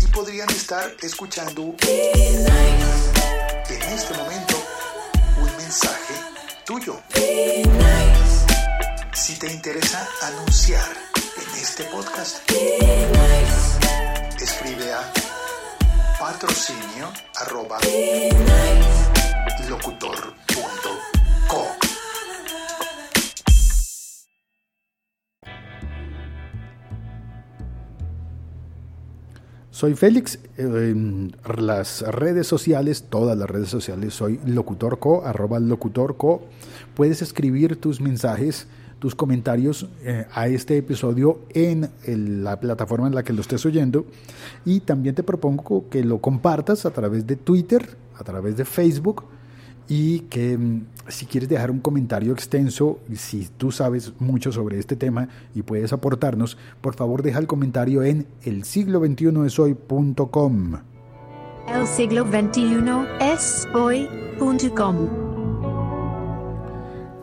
Y 0.00 0.06
podrían 0.08 0.48
estar 0.50 0.90
escuchando 1.02 1.72
Be 1.86 2.12
nice. 2.14 3.74
en 3.74 3.92
este 3.92 4.14
momento 4.14 4.54
un 5.40 5.56
mensaje 5.56 6.14
tuyo. 6.64 7.00
Be 7.14 7.62
nice. 7.64 9.20
Si 9.22 9.38
te 9.38 9.52
interesa 9.52 10.04
anunciar 10.22 10.88
en 11.16 11.60
este 11.60 11.84
podcast, 11.84 12.38
Be 12.50 12.78
nice. 13.12 14.44
escribe 14.44 14.92
a 14.92 15.12
patrocinio 16.28 17.08
arroba 17.36 17.78
locutor.co. 19.66 21.64
Soy 29.70 29.94
Félix, 29.94 30.38
en 30.58 31.34
las 31.56 32.02
redes 32.02 32.46
sociales, 32.46 33.06
todas 33.08 33.38
las 33.38 33.48
redes 33.48 33.70
sociales, 33.70 34.12
soy 34.12 34.38
locutorco, 34.44 35.24
arroba 35.24 35.58
locutorco. 35.60 36.42
Puedes 36.94 37.22
escribir 37.22 37.80
tus 37.80 38.02
mensajes, 38.02 38.66
tus 38.98 39.14
comentarios 39.14 39.88
eh, 40.02 40.26
a 40.32 40.48
este 40.48 40.76
episodio 40.76 41.40
en 41.50 41.90
la 42.42 42.58
plataforma 42.60 43.06
en 43.06 43.14
la 43.14 43.22
que 43.22 43.32
lo 43.32 43.40
estés 43.40 43.64
oyendo. 43.66 44.06
Y 44.64 44.80
también 44.80 45.14
te 45.14 45.22
propongo 45.22 45.88
que 45.88 46.04
lo 46.04 46.20
compartas 46.20 46.86
a 46.86 46.90
través 46.90 47.26
de 47.26 47.36
Twitter, 47.36 47.96
a 48.18 48.24
través 48.24 48.56
de 48.56 48.64
Facebook 48.64 49.24
y 49.88 50.20
que 50.20 50.56
mm, 50.56 50.86
si 51.08 51.26
quieres 51.26 51.48
dejar 51.48 51.70
un 51.70 51.80
comentario 51.80 52.32
extenso, 52.32 53.00
si 53.14 53.48
tú 53.56 53.72
sabes 53.72 54.12
mucho 54.18 54.52
sobre 54.52 54.78
este 54.78 54.96
tema 54.96 55.28
y 55.54 55.62
puedes 55.62 55.92
aportarnos, 55.92 56.58
por 56.80 56.94
favor 56.94 57.22
deja 57.22 57.38
el 57.38 57.46
comentario 57.46 58.02
en 58.02 58.26
el 58.44 58.64
siglo 58.64 59.00
21 59.00 59.46
es 59.46 59.58
hoy.com. 59.58 60.74
El 61.74 61.86
siglo 61.86 62.24
XXI 62.24 62.78
es 63.20 63.66
hoy.com. 63.74 65.27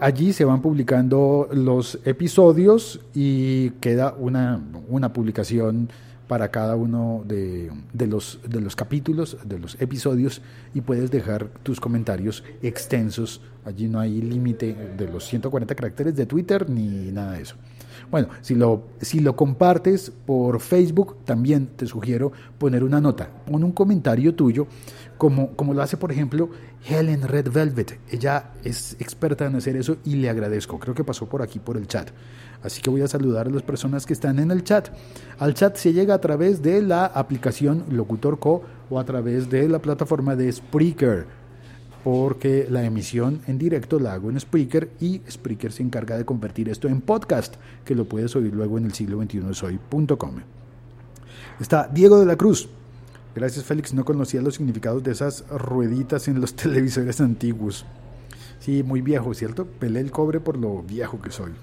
Allí 0.06 0.34
se 0.34 0.46
van 0.46 0.62
publicando 0.62 1.50
los 1.52 1.98
episodios 2.06 3.02
y 3.16 3.72
queda 3.82 4.14
una, 4.20 4.62
una 4.88 5.12
publicación 5.12 5.90
para 6.28 6.52
cada 6.52 6.76
uno 6.76 7.24
de, 7.26 7.72
de 7.92 8.06
los, 8.06 8.40
de 8.48 8.62
los 8.62 8.76
capítulos, 8.76 9.36
de 9.44 9.58
los 9.58 9.82
episodios, 9.82 10.44
y 10.76 10.82
puedes 10.82 11.10
dejar 11.10 11.48
tus 11.64 11.80
comentarios 11.80 12.44
extensos. 12.62 13.42
Allí 13.66 13.88
no 13.88 14.00
hay 14.00 14.22
límite 14.22 14.76
de 14.96 15.08
los 15.08 15.26
140 15.26 15.74
caracteres 15.74 16.16
de 16.16 16.28
Twitter 16.28 16.70
ni 16.70 17.12
nada 17.12 17.32
de 17.32 17.42
eso. 17.42 17.56
Bueno, 18.12 18.30
si 18.42 18.56
lo, 18.56 18.84
si 19.02 19.20
lo 19.20 19.36
compartes 19.36 20.12
por 20.26 20.60
Facebook, 20.60 21.18
también 21.26 21.68
te 21.76 21.86
sugiero 21.86 22.32
poner 22.58 22.84
una 22.84 23.02
nota, 23.02 23.30
pon 23.46 23.64
un 23.64 23.72
comentario 23.72 24.34
tuyo, 24.36 24.68
como, 25.18 25.56
como 25.56 25.74
lo 25.74 25.82
hace, 25.82 25.98
por 25.98 26.12
ejemplo, 26.12 26.50
Helen 26.88 27.24
Red 27.24 27.52
Velvet. 27.52 28.00
Ella 28.12 28.52
es 28.64 28.96
experta 29.00 29.46
en 29.46 29.56
hacer 29.56 29.76
eso 29.76 29.98
y 30.04 30.16
le 30.16 30.30
agradezco. 30.30 30.80
Creo 30.80 30.94
que 30.94 31.04
pasó 31.04 31.28
por 31.28 31.42
aquí, 31.42 31.60
por 31.60 31.78
el 31.78 31.88
chat. 31.88 32.10
Así 32.64 32.82
que 32.82 32.90
voy 32.90 33.02
a 33.02 33.08
saludar 33.08 33.48
a 33.48 33.50
las 33.50 33.64
personas 33.64 34.06
que 34.06 34.14
están 34.14 34.40
en 34.40 34.52
el 34.52 34.64
chat. 34.64 34.90
Al 35.40 35.54
chat 35.54 35.76
se 35.78 35.94
llega 35.94 36.14
a 36.14 36.22
través 36.22 36.62
de 36.62 36.82
la 36.82 37.06
aplicación 37.06 37.86
Locutor 37.90 38.40
Co 38.40 38.64
o 38.90 39.00
a 39.00 39.06
través 39.06 39.50
de 39.50 39.70
la 39.70 39.80
plataforma 39.80 40.36
de 40.36 40.52
Spreaker 40.52 41.45
porque 42.06 42.68
la 42.70 42.84
emisión 42.84 43.42
en 43.48 43.58
directo 43.58 44.00
la 44.00 44.14
hago 44.14 44.30
en 44.30 44.40
Spreaker 44.40 44.92
y 45.02 45.22
Spreaker 45.28 45.72
se 45.72 45.82
encarga 45.82 46.16
de 46.16 46.24
convertir 46.24 46.70
esto 46.70 46.88
en 46.88 47.02
podcast, 47.02 47.56
que 47.84 47.96
lo 47.96 48.06
puedes 48.06 48.36
oír 48.36 48.54
luego 48.54 48.78
en 48.78 48.86
el 48.86 48.94
siglo 48.94 49.18
21 49.18 49.52
soy.com. 49.56 50.36
Está 51.60 51.90
Diego 51.92 52.20
de 52.20 52.28
la 52.28 52.36
Cruz. 52.36 52.70
Gracias 53.34 53.66
Félix, 53.66 53.96
no 53.96 54.06
conocía 54.06 54.44
los 54.44 54.54
significados 54.54 55.02
de 55.02 55.14
esas 55.14 55.46
rueditas 55.50 56.28
en 56.28 56.40
los 56.40 56.56
televisores 56.56 57.20
antiguos. 57.22 57.88
Sí, 58.60 58.84
muy 58.84 59.02
viejo, 59.02 59.34
¿cierto? 59.34 59.66
Pelé 59.66 60.00
el 60.00 60.12
cobre 60.12 60.40
por 60.40 60.58
lo 60.58 60.84
viejo 60.84 61.20
que 61.20 61.32
soy. 61.32 61.54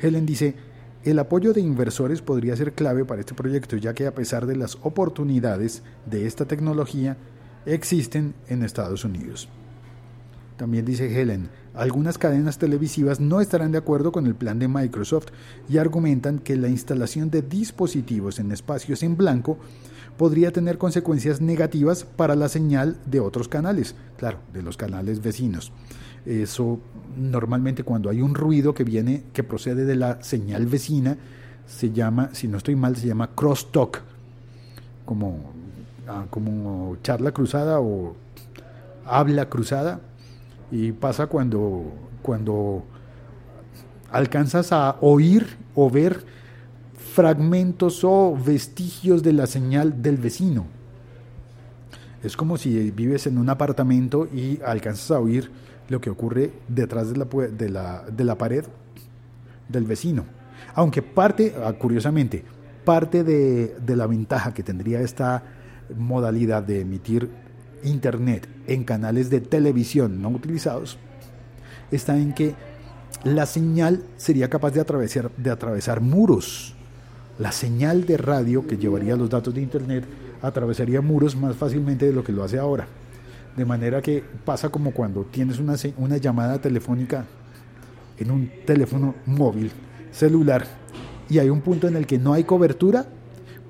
Helen 0.00 0.24
dice, 0.24 0.54
el 1.04 1.18
apoyo 1.18 1.52
de 1.52 1.60
inversores 1.60 2.22
podría 2.22 2.56
ser 2.56 2.72
clave 2.72 3.04
para 3.04 3.20
este 3.20 3.34
proyecto, 3.34 3.76
ya 3.76 3.92
que 3.92 4.06
a 4.06 4.14
pesar 4.14 4.46
de 4.46 4.56
las 4.56 4.78
oportunidades 4.80 5.82
de 6.06 6.26
esta 6.26 6.46
tecnología, 6.46 7.18
existen 7.66 8.34
en 8.48 8.62
Estados 8.62 9.04
Unidos. 9.04 9.48
También 10.56 10.84
dice 10.84 11.20
Helen, 11.20 11.48
algunas 11.72 12.18
cadenas 12.18 12.58
televisivas 12.58 13.20
no 13.20 13.40
estarán 13.40 13.72
de 13.72 13.78
acuerdo 13.78 14.12
con 14.12 14.26
el 14.26 14.34
plan 14.34 14.58
de 14.58 14.68
Microsoft 14.68 15.28
y 15.68 15.78
argumentan 15.78 16.38
que 16.38 16.56
la 16.56 16.68
instalación 16.68 17.30
de 17.30 17.42
dispositivos 17.42 18.38
en 18.38 18.52
espacios 18.52 19.02
en 19.02 19.16
blanco 19.16 19.58
podría 20.18 20.52
tener 20.52 20.76
consecuencias 20.76 21.40
negativas 21.40 22.04
para 22.04 22.34
la 22.34 22.50
señal 22.50 22.98
de 23.06 23.20
otros 23.20 23.48
canales, 23.48 23.94
claro, 24.18 24.38
de 24.52 24.62
los 24.62 24.76
canales 24.76 25.22
vecinos. 25.22 25.72
Eso 26.26 26.78
normalmente 27.16 27.84
cuando 27.84 28.10
hay 28.10 28.20
un 28.20 28.34
ruido 28.34 28.74
que 28.74 28.84
viene, 28.84 29.22
que 29.32 29.44
procede 29.44 29.86
de 29.86 29.96
la 29.96 30.22
señal 30.22 30.66
vecina, 30.66 31.16
se 31.66 31.90
llama, 31.90 32.30
si 32.34 32.48
no 32.48 32.58
estoy 32.58 32.76
mal, 32.76 32.96
se 32.96 33.06
llama 33.06 33.30
crosstalk, 33.34 34.02
como, 35.06 35.52
como 36.30 36.96
charla 37.02 37.32
cruzada 37.32 37.80
o 37.80 38.14
habla 39.04 39.48
cruzada. 39.48 40.00
Y 40.70 40.92
pasa 40.92 41.26
cuando, 41.26 41.92
cuando 42.22 42.84
alcanzas 44.10 44.72
a 44.72 44.96
oír 45.00 45.56
o 45.74 45.90
ver 45.90 46.24
fragmentos 47.14 48.04
o 48.04 48.36
vestigios 48.36 49.22
de 49.22 49.32
la 49.32 49.46
señal 49.46 50.02
del 50.02 50.16
vecino. 50.16 50.66
Es 52.22 52.36
como 52.36 52.56
si 52.56 52.90
vives 52.90 53.26
en 53.26 53.38
un 53.38 53.48
apartamento 53.48 54.28
y 54.32 54.60
alcanzas 54.64 55.10
a 55.10 55.18
oír 55.18 55.50
lo 55.88 56.00
que 56.00 56.10
ocurre 56.10 56.52
detrás 56.68 57.10
de 57.10 57.16
la, 57.16 57.24
de 57.24 57.68
la, 57.68 58.04
de 58.04 58.24
la 58.24 58.36
pared 58.36 58.64
del 59.68 59.84
vecino. 59.84 60.24
Aunque 60.74 61.02
parte, 61.02 61.54
ah, 61.64 61.72
curiosamente, 61.72 62.44
parte 62.84 63.24
de, 63.24 63.76
de 63.84 63.96
la 63.96 64.06
ventaja 64.06 64.54
que 64.54 64.62
tendría 64.62 65.00
esta 65.00 65.42
modalidad 65.96 66.62
de 66.62 66.80
emitir 66.80 67.30
internet 67.82 68.48
en 68.66 68.84
canales 68.84 69.30
de 69.30 69.40
televisión 69.40 70.20
no 70.20 70.28
utilizados 70.28 70.98
está 71.90 72.16
en 72.16 72.32
que 72.32 72.54
la 73.24 73.46
señal 73.46 74.02
sería 74.16 74.48
capaz 74.48 74.70
de 74.70 74.80
atravesar, 74.80 75.30
de 75.36 75.50
atravesar 75.50 76.00
muros. 76.00 76.74
La 77.38 77.52
señal 77.52 78.06
de 78.06 78.16
radio 78.16 78.66
que 78.66 78.76
llevaría 78.76 79.16
los 79.16 79.30
datos 79.30 79.54
de 79.54 79.62
internet 79.62 80.04
atravesaría 80.42 81.00
muros 81.00 81.36
más 81.36 81.56
fácilmente 81.56 82.06
de 82.06 82.12
lo 82.12 82.24
que 82.24 82.32
lo 82.32 82.44
hace 82.44 82.58
ahora. 82.58 82.86
De 83.56 83.64
manera 83.64 84.00
que 84.00 84.22
pasa 84.44 84.68
como 84.68 84.92
cuando 84.92 85.24
tienes 85.24 85.58
una, 85.58 85.74
una 85.96 86.16
llamada 86.16 86.60
telefónica 86.60 87.26
en 88.18 88.30
un 88.30 88.50
teléfono 88.64 89.14
móvil, 89.26 89.70
celular, 90.12 90.66
y 91.28 91.38
hay 91.38 91.50
un 91.50 91.60
punto 91.60 91.88
en 91.88 91.96
el 91.96 92.06
que 92.06 92.18
no 92.18 92.32
hay 92.32 92.44
cobertura, 92.44 93.06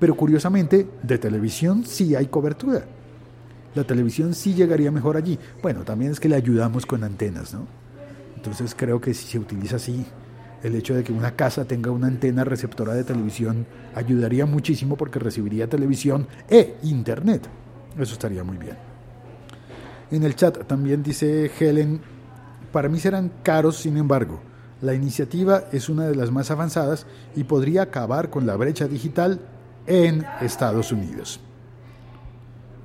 pero 0.01 0.15
curiosamente 0.15 0.87
de 1.03 1.19
televisión 1.19 1.85
sí 1.85 2.15
hay 2.15 2.25
cobertura. 2.25 2.81
La 3.75 3.83
televisión 3.83 4.33
sí 4.33 4.55
llegaría 4.55 4.89
mejor 4.89 5.15
allí. 5.15 5.37
Bueno, 5.61 5.83
también 5.83 6.11
es 6.11 6.19
que 6.19 6.27
le 6.27 6.35
ayudamos 6.35 6.87
con 6.87 7.03
antenas, 7.03 7.53
¿no? 7.53 7.67
Entonces 8.35 8.73
creo 8.75 8.99
que 8.99 9.13
si 9.13 9.27
se 9.27 9.37
utiliza 9.37 9.75
así, 9.75 10.03
el 10.63 10.73
hecho 10.73 10.95
de 10.95 11.03
que 11.03 11.13
una 11.13 11.35
casa 11.35 11.65
tenga 11.65 11.91
una 11.91 12.07
antena 12.07 12.43
receptora 12.43 12.95
de 12.95 13.03
televisión 13.03 13.67
ayudaría 13.93 14.47
muchísimo 14.47 14.97
porque 14.97 15.19
recibiría 15.19 15.69
televisión 15.69 16.27
e 16.49 16.77
internet. 16.81 17.47
Eso 17.95 18.13
estaría 18.13 18.43
muy 18.43 18.57
bien. 18.57 18.77
En 20.09 20.23
el 20.23 20.35
chat 20.35 20.65
también 20.65 21.03
dice 21.03 21.51
Helen, 21.59 22.01
para 22.71 22.89
mí 22.89 22.99
serán 22.99 23.31
caros, 23.43 23.75
sin 23.75 23.97
embargo. 23.97 24.41
La 24.81 24.95
iniciativa 24.95 25.65
es 25.71 25.89
una 25.89 26.07
de 26.07 26.15
las 26.15 26.31
más 26.31 26.49
avanzadas 26.49 27.05
y 27.35 27.43
podría 27.43 27.83
acabar 27.83 28.31
con 28.31 28.47
la 28.47 28.55
brecha 28.55 28.87
digital 28.87 29.41
en 29.87 30.25
Estados 30.41 30.91
Unidos. 30.91 31.39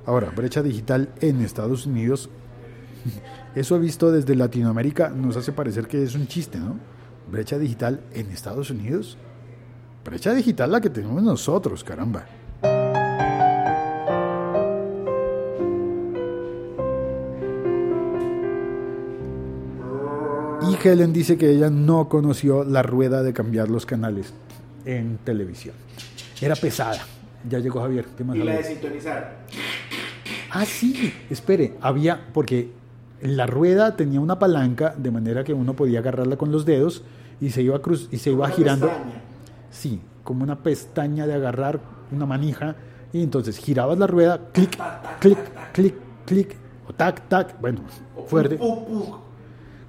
Ahora, 0.05 0.29
brecha 0.29 0.63
digital 0.63 1.09
en 1.19 1.41
Estados 1.41 1.85
Unidos, 1.85 2.29
eso 3.55 3.79
visto 3.79 4.11
desde 4.11 4.35
Latinoamérica 4.35 5.09
nos 5.09 5.35
hace 5.37 5.51
parecer 5.51 5.87
que 5.87 6.03
es 6.03 6.15
un 6.15 6.27
chiste, 6.27 6.57
¿no? 6.59 6.77
Brecha 7.29 7.57
digital 7.57 8.01
en 8.13 8.31
Estados 8.31 8.69
Unidos. 8.69 9.17
Brecha 10.05 10.33
digital 10.33 10.71
la 10.71 10.79
que 10.79 10.89
tenemos 10.89 11.21
nosotros, 11.21 11.83
caramba. 11.83 12.25
Y 20.69 20.87
Helen 20.87 21.11
dice 21.11 21.37
que 21.37 21.49
ella 21.49 21.69
no 21.69 22.07
conoció 22.07 22.63
la 22.63 22.81
rueda 22.81 23.23
de 23.23 23.33
cambiar 23.33 23.69
los 23.69 23.85
canales 23.85 24.33
en 24.85 25.17
televisión. 25.17 25.75
Era 26.41 26.55
pesada. 26.55 26.99
Ya 27.49 27.59
llegó 27.59 27.81
Javier. 27.81 28.05
¿Qué 28.17 28.23
más 28.23 28.35
Y 28.35 28.39
la 28.43 28.53
de 28.57 28.63
sintonizar. 28.63 29.37
Ah, 30.51 30.65
sí, 30.65 31.13
espere, 31.29 31.73
había, 31.81 32.27
porque 32.33 32.71
la 33.21 33.45
rueda 33.45 33.95
tenía 33.95 34.19
una 34.19 34.39
palanca 34.39 34.93
de 34.97 35.11
manera 35.11 35.43
que 35.43 35.53
uno 35.53 35.73
podía 35.75 35.99
agarrarla 35.99 36.37
con 36.37 36.51
los 36.51 36.65
dedos 36.65 37.03
y 37.41 37.49
se 37.49 37.61
iba, 37.61 37.81
cruz, 37.81 38.07
y 38.11 38.17
se 38.17 38.31
iba 38.31 38.45
Una 38.45 38.55
girando. 38.55 38.87
pestaña. 38.87 39.21
Sí, 39.71 40.01
como 40.23 40.43
una 40.43 40.59
pestaña 40.63 41.27
de 41.27 41.33
agarrar 41.33 41.79
una 42.11 42.25
manija 42.25 42.75
y 43.13 43.23
entonces 43.23 43.57
girabas 43.57 43.97
la 43.99 44.07
rueda, 44.07 44.39
clic, 44.53 44.77
clic, 45.19 45.37
clic, 45.73 45.95
clic, 46.25 46.55
o 46.87 46.93
tac, 46.93 47.27
tac, 47.27 47.59
bueno, 47.59 47.81
fuerte. 48.27 48.57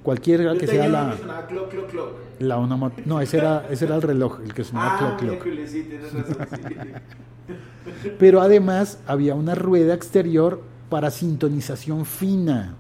Cualquiera 0.03 0.55
que 0.57 0.67
sea 0.67 0.89
la, 0.89 1.17
que 1.19 2.45
la 2.45 2.59
onomat- 2.59 3.05
no, 3.05 3.21
ese 3.21 3.39
era, 3.39 3.67
ese 3.71 3.85
era 3.87 3.97
el 3.97 4.03
reloj, 4.03 4.41
el 4.45 4.55
que 4.55 4.65
sonaba 4.65 4.95
Ah, 4.95 4.99
cloc, 4.99 5.19
cloc. 5.19 5.31
miércoles, 5.45 5.71
sí, 5.71 5.83
tienes 5.85 6.13
razón, 6.13 6.37
sí. 6.51 8.09
Pero 8.19 8.41
además 8.41 8.99
había 9.07 9.35
una 9.35 9.55
rueda 9.55 9.95
exterior 9.95 10.61
para 10.91 11.11
sintonización 11.11 12.05
fina. 12.07 12.75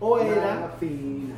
O 0.00 0.18
era 0.18 0.74
fina, 0.78 1.34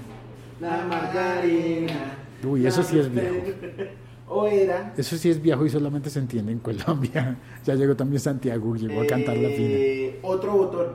la 0.60 0.84
margarina. 0.88 2.16
Uy, 2.44 2.66
eso 2.66 2.82
sí 2.82 2.98
es 2.98 3.10
viejo. 3.12 3.36
O 4.30 4.46
era. 4.46 4.92
Eso 4.98 5.16
sí 5.16 5.30
es 5.30 5.40
viejo 5.40 5.64
y 5.64 5.70
solamente 5.70 6.10
se 6.10 6.18
entiende 6.18 6.52
en 6.52 6.58
Colombia. 6.58 7.38
Ya 7.64 7.74
llegó 7.74 7.96
también 7.96 8.20
Santiago, 8.20 8.76
llegó 8.76 9.00
a 9.00 9.06
cantar 9.06 9.34
la 9.38 9.48
fina. 9.48 9.68
eh, 9.70 10.18
Otro 10.22 10.52
botón. 10.52 10.86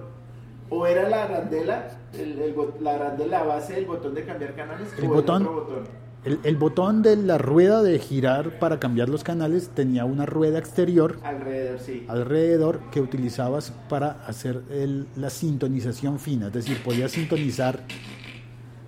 O 0.75 0.87
era 0.87 1.07
la 1.09 1.23
arandela, 1.25 1.89
el, 2.13 2.55
la 2.81 2.95
arandela 2.95 3.43
base 3.43 3.73
del 3.73 3.85
botón 3.85 4.13
de 4.15 4.23
cambiar 4.25 4.55
canales. 4.55 4.87
El 4.97 5.05
o 5.05 5.09
botón- 5.09 5.43
otro 5.45 5.53
botón. 5.65 5.83
El, 6.25 6.39
el 6.45 6.55
botón 6.55 7.01
de 7.01 7.17
la 7.17 7.37
rueda 7.37 7.83
de 7.83 7.99
girar 7.99 8.57
para 8.57 8.79
cambiar 8.79 9.09
los 9.09 9.25
canales 9.25 9.69
tenía 9.75 10.05
una 10.05 10.25
rueda 10.25 10.57
exterior 10.57 11.19
Alrededor, 11.21 11.79
sí. 11.81 12.05
alrededor 12.07 12.79
que 12.91 13.01
utilizabas 13.01 13.71
para 13.89 14.23
hacer 14.25 14.61
el- 14.71 15.05
la 15.17 15.29
sintonización 15.29 16.19
fina. 16.19 16.47
Es 16.47 16.53
decir, 16.53 16.81
podías 16.81 17.11
sintonizar, 17.11 17.81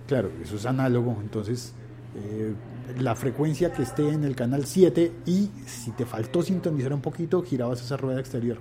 claro, 0.08 0.30
eso 0.42 0.56
es 0.56 0.64
análogo, 0.64 1.18
entonces 1.20 1.74
eh, 2.16 2.54
la 3.00 3.14
frecuencia 3.14 3.70
que 3.72 3.82
esté 3.82 4.08
en 4.08 4.24
el 4.24 4.34
canal 4.34 4.64
7 4.64 5.12
y 5.26 5.50
si 5.66 5.90
te 5.90 6.06
faltó 6.06 6.42
sintonizar 6.42 6.94
un 6.94 7.02
poquito, 7.02 7.42
girabas 7.42 7.82
esa 7.82 7.98
rueda 7.98 8.18
exterior. 8.18 8.56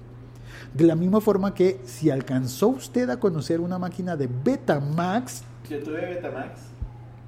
De 0.73 0.85
la 0.85 0.95
misma 0.95 1.21
forma 1.21 1.53
que 1.53 1.79
si 1.85 2.09
alcanzó 2.09 2.69
usted 2.69 3.09
a 3.09 3.19
conocer 3.19 3.59
una 3.59 3.79
máquina 3.79 4.15
de 4.15 4.27
Betamax, 4.27 5.43
Yo 5.69 5.81
tuve 5.83 6.05
Betamax. 6.05 6.61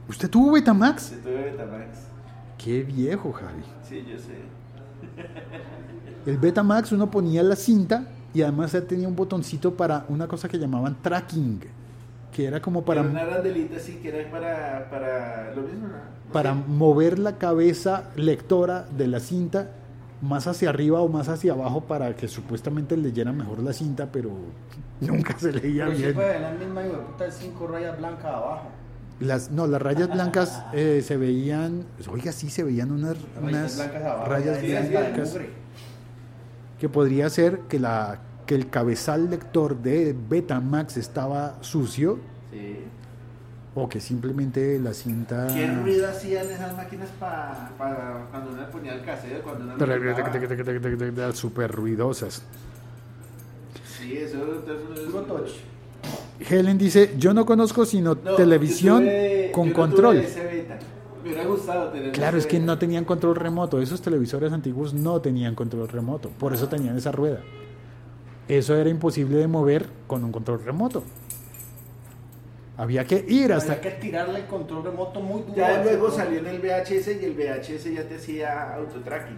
¿usted 0.10 0.30
tuvo 0.30 0.54
Betamax? 0.54 1.12
Yo 1.12 1.18
tuve 1.18 1.52
Betamax. 1.52 1.98
Qué 2.58 2.84
viejo, 2.84 3.32
Javi. 3.32 3.64
Sí, 3.88 4.06
yo 4.10 4.18
sé. 4.18 4.58
El 6.26 6.38
Betamax 6.38 6.92
uno 6.92 7.10
ponía 7.10 7.42
la 7.44 7.56
cinta 7.56 8.08
y 8.34 8.42
además 8.42 8.74
él 8.74 8.86
tenía 8.86 9.08
un 9.08 9.16
botoncito 9.16 9.76
para 9.76 10.06
una 10.10 10.28
cosa 10.28 10.50
que 10.50 10.60
llamaban 10.60 10.98
tracking, 11.02 11.62
que 12.32 12.46
era 12.46 12.62
como 12.62 12.84
Para 12.84 13.02
para, 13.02 13.10
una 13.10 13.80
sí 13.80 14.00
que 14.02 14.10
era 14.10 14.30
para, 14.30 14.90
para 14.90 15.56
lo 15.56 15.62
mismo, 15.62 15.88
¿no? 15.88 16.18
Para 16.34 16.54
mover 16.54 17.18
la 17.20 17.38
cabeza 17.38 18.10
lectora 18.16 18.86
de 18.96 19.08
la 19.08 19.20
cinta 19.22 19.72
más 20.22 20.48
hacia 20.48 20.70
arriba 20.70 21.02
o 21.02 21.10
más 21.10 21.30
hacia 21.30 21.54
abajo 21.54 21.82
para 21.82 22.16
que 22.16 22.28
supuestamente 22.28 22.98
leyera 22.98 23.32
mejor 23.32 23.62
la 23.62 23.74
cinta, 23.74 24.08
pero 24.12 24.32
nunca 25.02 25.38
se 25.38 25.52
leía 25.52 25.86
Pero 25.86 25.98
bien. 25.98 26.18
ver 26.18 26.42
la 26.42 26.52
misma 26.52 26.82
puta 27.06 27.30
cinco 27.32 27.68
rayas 27.68 27.98
blancas 27.98 28.26
abajo. 28.26 28.68
Las, 29.20 29.50
no, 29.52 29.66
las 29.68 29.82
rayas 29.82 30.10
blancas 30.10 30.64
eh, 30.74 31.02
se 31.04 31.18
veían, 31.18 31.86
oiga, 32.12 32.32
sí 32.32 32.50
se 32.50 32.64
veían 32.64 32.92
unas, 32.92 33.18
unas 33.42 33.76
blancas 33.76 34.04
abajo. 34.04 34.26
rayas 34.30 34.90
blancas 34.90 35.38
que 36.80 36.90
podría 36.90 37.30
ser 37.30 37.62
que, 37.62 37.80
la, 37.80 38.20
que 38.46 38.54
el 38.56 38.70
cabezal 38.70 39.30
lector 39.32 39.78
de 39.82 40.16
Betamax 40.30 40.98
estaba 40.98 41.58
sucio 41.62 42.20
Sí. 42.52 42.78
O 43.80 43.88
que 43.88 44.00
simplemente 44.02 44.80
la 44.80 44.92
cinta... 44.92 45.48
¿Qué 45.54 45.68
ruido 45.68 46.08
hacían 46.10 46.50
esas 46.50 46.76
máquinas 46.76 47.10
para 47.20 47.70
cuando 48.32 48.50
uno 48.52 48.62
le 48.62 48.68
ponía 48.70 48.96
el 48.96 49.04
cassette? 49.04 49.44
Cuando 49.44 49.66
uno 49.66 49.74
tocaba? 49.78 51.34
Súper 51.36 51.72
ruidosas. 51.72 52.42
Sí, 54.00 54.18
eso 54.18 54.38
entonces 54.38 55.06
Puro 55.12 55.24
touch. 55.24 55.52
Helen 56.50 56.78
dice, 56.80 57.14
yo 57.20 57.34
no 57.36 57.46
conozco 57.46 57.86
sino 57.86 58.16
No, 58.16 58.34
televisión 58.36 59.04
yo 59.06 59.10
tuve- 59.12 59.52
con 59.52 59.64
yo 59.66 59.70
no 59.70 59.74
tuve 59.76 59.88
control. 59.90 60.18
ese 60.18 60.44
beta. 60.44 60.80
Me 61.24 61.30
hubiera 61.34 61.46
gustado 61.48 61.90
tener 61.90 62.12
Claro, 62.14 62.38
ese 62.38 62.48
es 62.48 62.52
que 62.52 62.60
no 62.60 62.80
tenían 62.80 63.06
control 63.06 63.36
remoto. 63.36 63.80
Esos 63.80 64.02
televisores 64.02 64.52
antiguos 64.54 64.94
no 64.96 65.20
tenían 65.22 65.54
control 65.54 65.88
remoto. 65.88 66.30
Por 66.30 66.54
eso 66.54 66.68
tenían 66.68 66.98
esa 66.98 67.12
rueda. 67.12 67.42
Eso 68.48 68.76
era 68.76 68.90
imposible 68.90 69.38
de 69.38 69.48
mover 69.48 69.88
con 70.08 70.24
un 70.24 70.32
control 70.32 70.64
remoto. 70.64 71.04
Había 72.78 73.04
que 73.06 73.26
ir 73.28 73.52
hasta... 73.54 73.74
Había 73.74 73.82
que 73.82 73.92
tirarle 74.00 74.40
el 74.40 74.46
control 74.46 74.84
remoto 74.84 75.20
muy 75.20 75.42
duro. 75.42 75.56
Ya 75.56 75.82
luego 75.84 76.12
salió 76.12 76.40
en 76.40 76.48
el 76.48 76.60
VHS 76.60 77.08
y 77.22 77.26
el 77.26 77.34
VHS 77.34 77.84
ya 77.94 78.04
te 78.08 78.16
hacía 78.16 78.76
autotracking. 78.76 79.38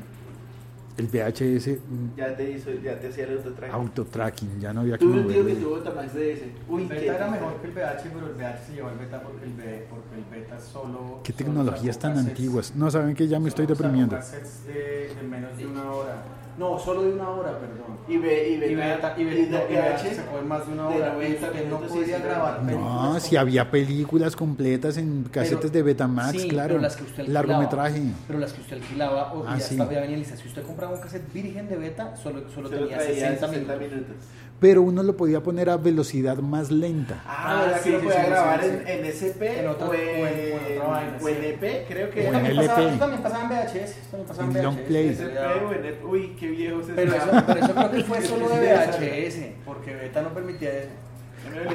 El 0.97 1.07
VHS 1.07 1.67
mm, 1.87 2.17
Ya 2.17 2.35
te 2.35 2.51
hizo, 2.51 2.71
ya 2.83 2.99
te 2.99 3.07
hacía 3.07 3.23
el 3.23 3.37
autotracking. 3.37 3.73
autotracking, 3.73 4.59
ya 4.59 4.73
no 4.73 4.81
había 4.81 4.97
que 4.97 5.05
Tuve 5.05 5.21
un 5.21 5.27
tío 5.27 5.35
que 5.37 5.39
moverlo. 5.53 5.61
tuvo 5.69 5.75
Betamax 5.77 6.13
de 6.13 6.33
ese. 6.33 6.51
Uy, 6.67 6.81
El 6.81 6.87
beta 6.89 7.15
era 7.15 7.27
mejor 7.31 7.55
que 7.61 7.67
el 7.67 7.73
VH, 7.73 8.03
pero 8.13 8.27
el 8.27 8.33
VH 8.33 8.65
se 8.67 8.73
llevó 8.73 8.89
el 8.89 8.97
beta 8.97 9.21
porque 9.21 9.45
el, 9.45 9.53
B- 9.53 9.87
porque 9.89 10.15
el 10.15 10.25
beta 10.41 10.59
solo. 10.59 11.21
Qué 11.23 11.31
tecnologías 11.31 11.97
tan 11.97 12.11
cassettes. 12.15 12.31
antiguas. 12.37 12.75
No 12.75 12.91
saben 12.91 13.15
que 13.15 13.29
ya 13.29 13.39
me 13.39 13.47
estoy 13.47 13.65
deprimiendo. 13.65 14.17
cassettes 14.17 14.65
de, 14.65 15.13
de 15.15 15.23
menos 15.25 15.55
de 15.57 15.65
una 15.67 15.89
hora. 15.89 16.15
No, 16.59 16.77
solo 16.77 17.03
de 17.03 17.13
una 17.13 17.29
hora, 17.29 17.57
perdón. 17.57 17.97
Y, 18.09 18.17
ve, 18.17 18.49
y, 18.49 18.53
Y 18.55 18.75
beta, 18.75 18.95
beta, 18.95 19.13
y 19.17 19.21
y 19.21 19.25
beta, 19.25 19.59
de 19.59 19.65
y 19.71 19.75
beta 19.75 19.95
VH, 19.95 20.15
sacó 20.15 20.37
de 20.37 20.43
más 20.43 20.67
de 20.67 20.73
una 20.73 20.89
de 20.89 20.95
hora. 20.97 21.13
90 21.13 21.29
y 21.29 21.33
usted 21.49 21.69
no 21.69 21.79
podía 21.79 22.19
grabar. 22.19 22.63
No, 22.63 23.19
si 23.19 23.37
había 23.37 23.71
películas 23.71 24.35
completas 24.35 24.97
en 24.97 25.23
casetes 25.23 25.57
Pero- 25.59 25.69
de 25.73 25.83
Betamax, 25.83 26.31
sí, 26.41 26.47
claro. 26.49 26.67
pero 26.69 26.81
las 26.81 26.95
que 26.97 27.03
usted 27.03 27.19
alquilaba, 27.21 27.47
Largometraje. 27.47 28.01
Pero 28.27 28.39
las 28.39 28.51
que 28.53 28.61
usted 28.61 28.75
alquilaba, 28.77 29.33
o 29.33 29.45
Ah, 29.47 29.57
ya 29.57 29.63
sí. 29.63 29.73
estaba 29.75 29.93
ya 29.93 30.01
venía 30.01 30.17
lista. 30.17 30.35
Si 30.35 30.47
usted 30.47 30.63
compraba 30.63 30.93
un 30.95 31.01
cassette 31.01 31.31
virgen 31.33 31.69
de 31.69 31.77
beta, 31.77 32.15
solo, 32.17 32.41
solo, 32.53 32.69
tenía 32.69 32.97
traía 32.97 33.13
60 33.13 33.47
60 33.47 33.75
minutos. 33.75 33.91
minutos. 33.91 34.25
Pero 34.59 34.81
uno 34.81 35.03
lo 35.03 35.15
podía 35.15 35.41
poner 35.41 35.69
a 35.69 35.77
velocidad 35.77 36.37
más 36.39 36.69
lenta. 36.69 37.21
Ah, 37.25 37.45
Ah, 37.47 37.61
¿verdad 37.65 37.79
sí, 37.81 37.89
que 37.91 37.95
lo 37.97 38.03
podía 38.03 38.23
sí, 38.23 38.29
grabar 38.29 38.61
sí, 38.61 38.67
en, 38.67 38.75
sí. 38.77 38.91
en 38.91 39.05
SP 39.07 39.41
En 39.59 39.67
otra- 39.69 39.87
o 39.87 39.89
o 39.91 39.93
en- 39.93 40.03
o 40.03 40.27
en 40.27 40.79
vaina, 40.79 41.17
o 41.21 41.27
en. 41.29 41.43
EP? 41.45 41.85
Creo 41.87 42.09
que 42.09 42.27
O 42.29 42.33
en 42.33 42.45
LP. 42.45 42.67
pasaba, 42.67 42.89
eso 42.89 42.99
también 42.99 43.23
pasaba 43.23 43.43
en 43.43 43.49
VHS. 43.49 43.89
Eso 43.91 43.99
también 44.11 44.27
pasaba 44.27 44.49
en 44.51 44.57
En 44.57 44.63
long 44.63 44.75
VHS. 44.75 44.87
play. 44.87 45.07
SP 45.15 45.39
o 45.65 45.71
en 45.73 45.85
EP. 45.85 46.03
Uy, 46.05 46.35
qué 46.37 46.47
viejo 46.49 46.83
se 46.83 46.93
Pero 46.93 47.13
eso, 47.15 47.25
pero 47.47 47.59
eso 47.65 47.73
creo 47.75 47.91
que 47.91 48.03
fue 48.03 48.21
solo 48.25 48.49
de 48.49 48.59
VHS, 48.59 49.51
porque 49.65 49.95
beta 49.95 50.21
no 50.21 50.33
permitía 50.33 50.69
eso. 50.73 50.89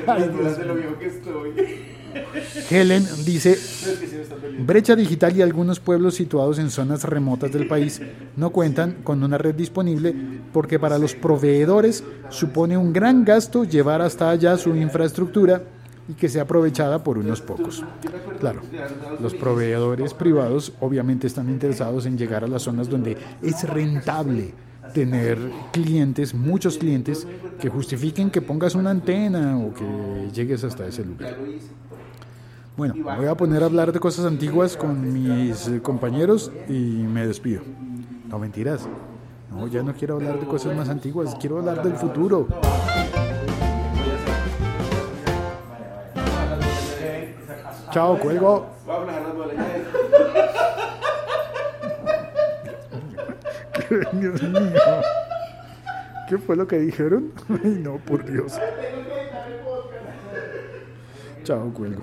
Ay, 0.06 0.28
de 0.28 0.64
lo 0.66 0.74
viejo 0.74 0.98
que 0.98 1.06
estoy. 1.06 1.93
Helen 2.70 3.06
dice, 3.24 3.58
brecha 4.58 4.96
digital 4.96 5.36
y 5.36 5.42
algunos 5.42 5.80
pueblos 5.80 6.14
situados 6.14 6.58
en 6.58 6.70
zonas 6.70 7.04
remotas 7.04 7.52
del 7.52 7.66
país 7.66 8.00
no 8.36 8.50
cuentan 8.50 8.98
con 9.04 9.22
una 9.22 9.38
red 9.38 9.54
disponible 9.54 10.14
porque 10.52 10.78
para 10.78 10.98
los 10.98 11.14
proveedores 11.14 12.04
supone 12.30 12.76
un 12.76 12.92
gran 12.92 13.24
gasto 13.24 13.64
llevar 13.64 14.02
hasta 14.02 14.30
allá 14.30 14.56
su 14.56 14.74
infraestructura 14.76 15.62
y 16.08 16.14
que 16.14 16.28
sea 16.28 16.42
aprovechada 16.42 17.02
por 17.02 17.18
unos 17.18 17.40
pocos. 17.40 17.84
Claro, 18.38 18.60
los 19.20 19.34
proveedores 19.34 20.12
privados 20.12 20.72
obviamente 20.80 21.26
están 21.26 21.48
interesados 21.48 22.06
en 22.06 22.18
llegar 22.18 22.44
a 22.44 22.48
las 22.48 22.62
zonas 22.62 22.88
donde 22.88 23.16
es 23.42 23.68
rentable 23.68 24.52
tener 24.92 25.38
clientes, 25.72 26.34
muchos 26.34 26.78
clientes, 26.78 27.26
que 27.58 27.68
justifiquen 27.68 28.30
que 28.30 28.42
pongas 28.42 28.74
una 28.74 28.90
antena 28.90 29.58
o 29.58 29.72
que 29.72 30.30
llegues 30.32 30.62
hasta 30.64 30.86
ese 30.86 31.04
lugar. 31.04 31.36
Bueno, 32.76 32.94
voy 33.04 33.26
a 33.26 33.36
poner 33.36 33.62
a 33.62 33.66
hablar 33.66 33.92
de 33.92 34.00
cosas 34.00 34.24
antiguas 34.24 34.76
con 34.76 35.12
mis 35.12 35.68
eh, 35.68 35.80
compañeros 35.80 36.50
y 36.68 36.72
me 36.72 37.24
despido. 37.24 37.62
No 38.28 38.40
mentiras. 38.40 38.88
No, 39.48 39.68
ya 39.68 39.84
no 39.84 39.94
quiero 39.94 40.16
hablar 40.16 40.40
de 40.40 40.46
cosas 40.46 40.76
más 40.76 40.88
antiguas, 40.88 41.36
quiero 41.40 41.58
hablar 41.58 41.84
del 41.84 41.94
futuro. 41.94 42.48
Chao, 47.92 48.18
cuelgo. 48.18 48.66
Dios 54.12 54.42
mío. 54.42 54.80
¿Qué 56.28 56.38
fue 56.38 56.56
lo 56.56 56.66
que 56.66 56.78
dijeron? 56.78 57.30
Ay, 57.48 57.80
no, 57.84 57.98
por 57.98 58.24
Dios. 58.28 58.58
Chao, 61.44 61.72
cuelgo. 61.72 62.02